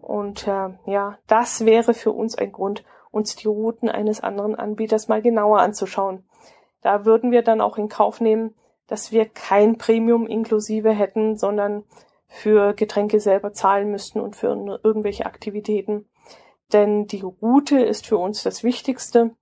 Und 0.00 0.48
äh, 0.48 0.70
ja, 0.86 1.18
das 1.26 1.66
wäre 1.66 1.92
für 1.92 2.12
uns 2.12 2.38
ein 2.38 2.52
Grund, 2.52 2.84
uns 3.10 3.36
die 3.36 3.48
Routen 3.48 3.90
eines 3.90 4.22
anderen 4.22 4.54
Anbieters 4.54 5.08
mal 5.08 5.20
genauer 5.20 5.60
anzuschauen. 5.60 6.24
Da 6.86 7.04
würden 7.04 7.32
wir 7.32 7.42
dann 7.42 7.60
auch 7.60 7.78
in 7.78 7.88
Kauf 7.88 8.20
nehmen, 8.20 8.54
dass 8.86 9.10
wir 9.10 9.24
kein 9.24 9.76
Premium 9.76 10.28
inklusive 10.28 10.92
hätten, 10.92 11.36
sondern 11.36 11.82
für 12.28 12.74
Getränke 12.74 13.18
selber 13.18 13.52
zahlen 13.52 13.90
müssten 13.90 14.20
und 14.20 14.36
für 14.36 14.78
irgendwelche 14.84 15.26
Aktivitäten. 15.26 16.08
Denn 16.72 17.08
die 17.08 17.22
Route 17.22 17.80
ist 17.80 18.06
für 18.06 18.18
uns 18.18 18.44
das 18.44 18.62
Wichtigste. 18.62 19.32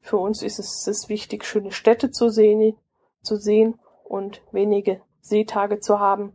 Für 0.00 0.16
uns 0.16 0.42
ist 0.42 0.58
es, 0.58 0.86
es 0.86 1.10
wichtig, 1.10 1.44
schöne 1.44 1.72
Städte 1.72 2.10
zu 2.10 2.30
sehen, 2.30 2.74
zu 3.20 3.36
sehen 3.36 3.78
und 4.04 4.40
wenige 4.50 5.02
Seetage 5.20 5.80
zu 5.80 6.00
haben. 6.00 6.32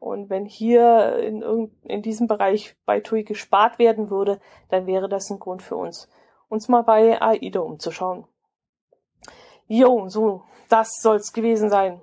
Und 0.00 0.28
wenn 0.28 0.44
hier 0.44 1.16
in, 1.16 1.70
in 1.84 2.02
diesem 2.02 2.26
Bereich 2.26 2.76
bei 2.84 3.00
TUI 3.00 3.24
gespart 3.24 3.78
werden 3.78 4.10
würde, 4.10 4.38
dann 4.68 4.86
wäre 4.86 5.08
das 5.08 5.30
ein 5.30 5.38
Grund 5.38 5.62
für 5.62 5.76
uns, 5.76 6.10
uns 6.50 6.68
mal 6.68 6.82
bei 6.82 7.22
AIDA 7.22 7.60
umzuschauen. 7.60 8.26
Jo, 9.72 10.08
so, 10.08 10.42
das 10.68 11.00
soll's 11.00 11.32
gewesen 11.32 11.70
sein. 11.70 12.00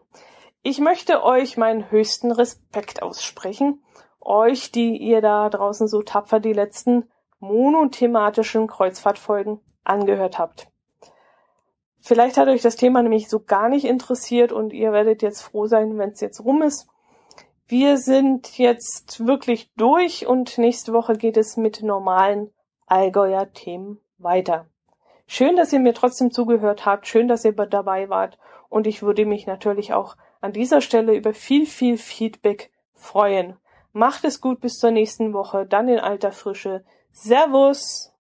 Ich 0.63 0.80
möchte 0.80 1.21
euch 1.21 1.58
meinen 1.58 1.91
höchsten 1.91 2.32
Respekt 2.32 3.01
aussprechen. 3.01 3.84
Euch, 4.21 4.71
die 4.71 4.95
ihr 4.95 5.19
da 5.19 5.49
draußen 5.49 5.89
so 5.89 6.01
tapfer 6.01 6.39
die 6.39 6.53
letzten 6.53 7.10
monothematischen 7.39 8.67
Kreuzfahrtfolgen 8.67 9.60
angehört 9.84 10.39
habt. 10.39 10.69
Vielleicht 11.99 12.38
hat 12.38 12.47
euch 12.47 12.62
das 12.62 12.77
Thema 12.77 13.03
nämlich 13.03 13.27
so 13.27 13.41
gar 13.41 13.67
nicht 13.67 13.84
interessiert 13.84 14.53
und 14.53 14.71
ihr 14.71 14.93
werdet 14.93 15.21
jetzt 15.21 15.41
froh 15.41 15.65
sein, 15.65 15.97
wenn 15.97 16.12
es 16.12 16.21
jetzt 16.21 16.39
rum 16.39 16.62
ist. 16.62 16.88
Wir 17.67 17.97
sind 17.97 18.58
jetzt 18.58 19.27
wirklich 19.27 19.73
durch 19.75 20.25
und 20.25 20.58
nächste 20.58 20.93
Woche 20.93 21.17
geht 21.17 21.36
es 21.36 21.58
mit 21.58 21.84
normalen 21.84 22.49
Allgäuer 22.86 23.51
Themen 23.51 23.99
weiter. 24.19 24.67
Schön, 25.29 25.57
dass 25.57 25.73
ihr 25.73 25.79
mir 25.79 25.93
trotzdem 25.93 26.31
zugehört 26.31 26.85
habt. 26.85 27.05
Schön, 27.05 27.27
dass 27.27 27.43
ihr 27.43 27.51
dabei 27.51 28.09
wart. 28.09 28.37
Und 28.69 28.87
ich 28.87 29.03
würde 29.03 29.25
mich 29.25 29.45
natürlich 29.45 29.93
auch 29.93 30.15
an 30.39 30.53
dieser 30.53 30.79
Stelle 30.79 31.15
über 31.15 31.34
viel, 31.34 31.65
viel 31.65 31.97
Feedback 31.97 32.71
freuen. 32.93 33.57
Macht 33.91 34.23
es 34.23 34.39
gut 34.39 34.61
bis 34.61 34.78
zur 34.78 34.91
nächsten 34.91 35.34
Woche, 35.34 35.65
dann 35.65 35.89
in 35.89 35.99
alter 35.99 36.32
Frische. 36.32 36.84
Servus! 37.11 38.13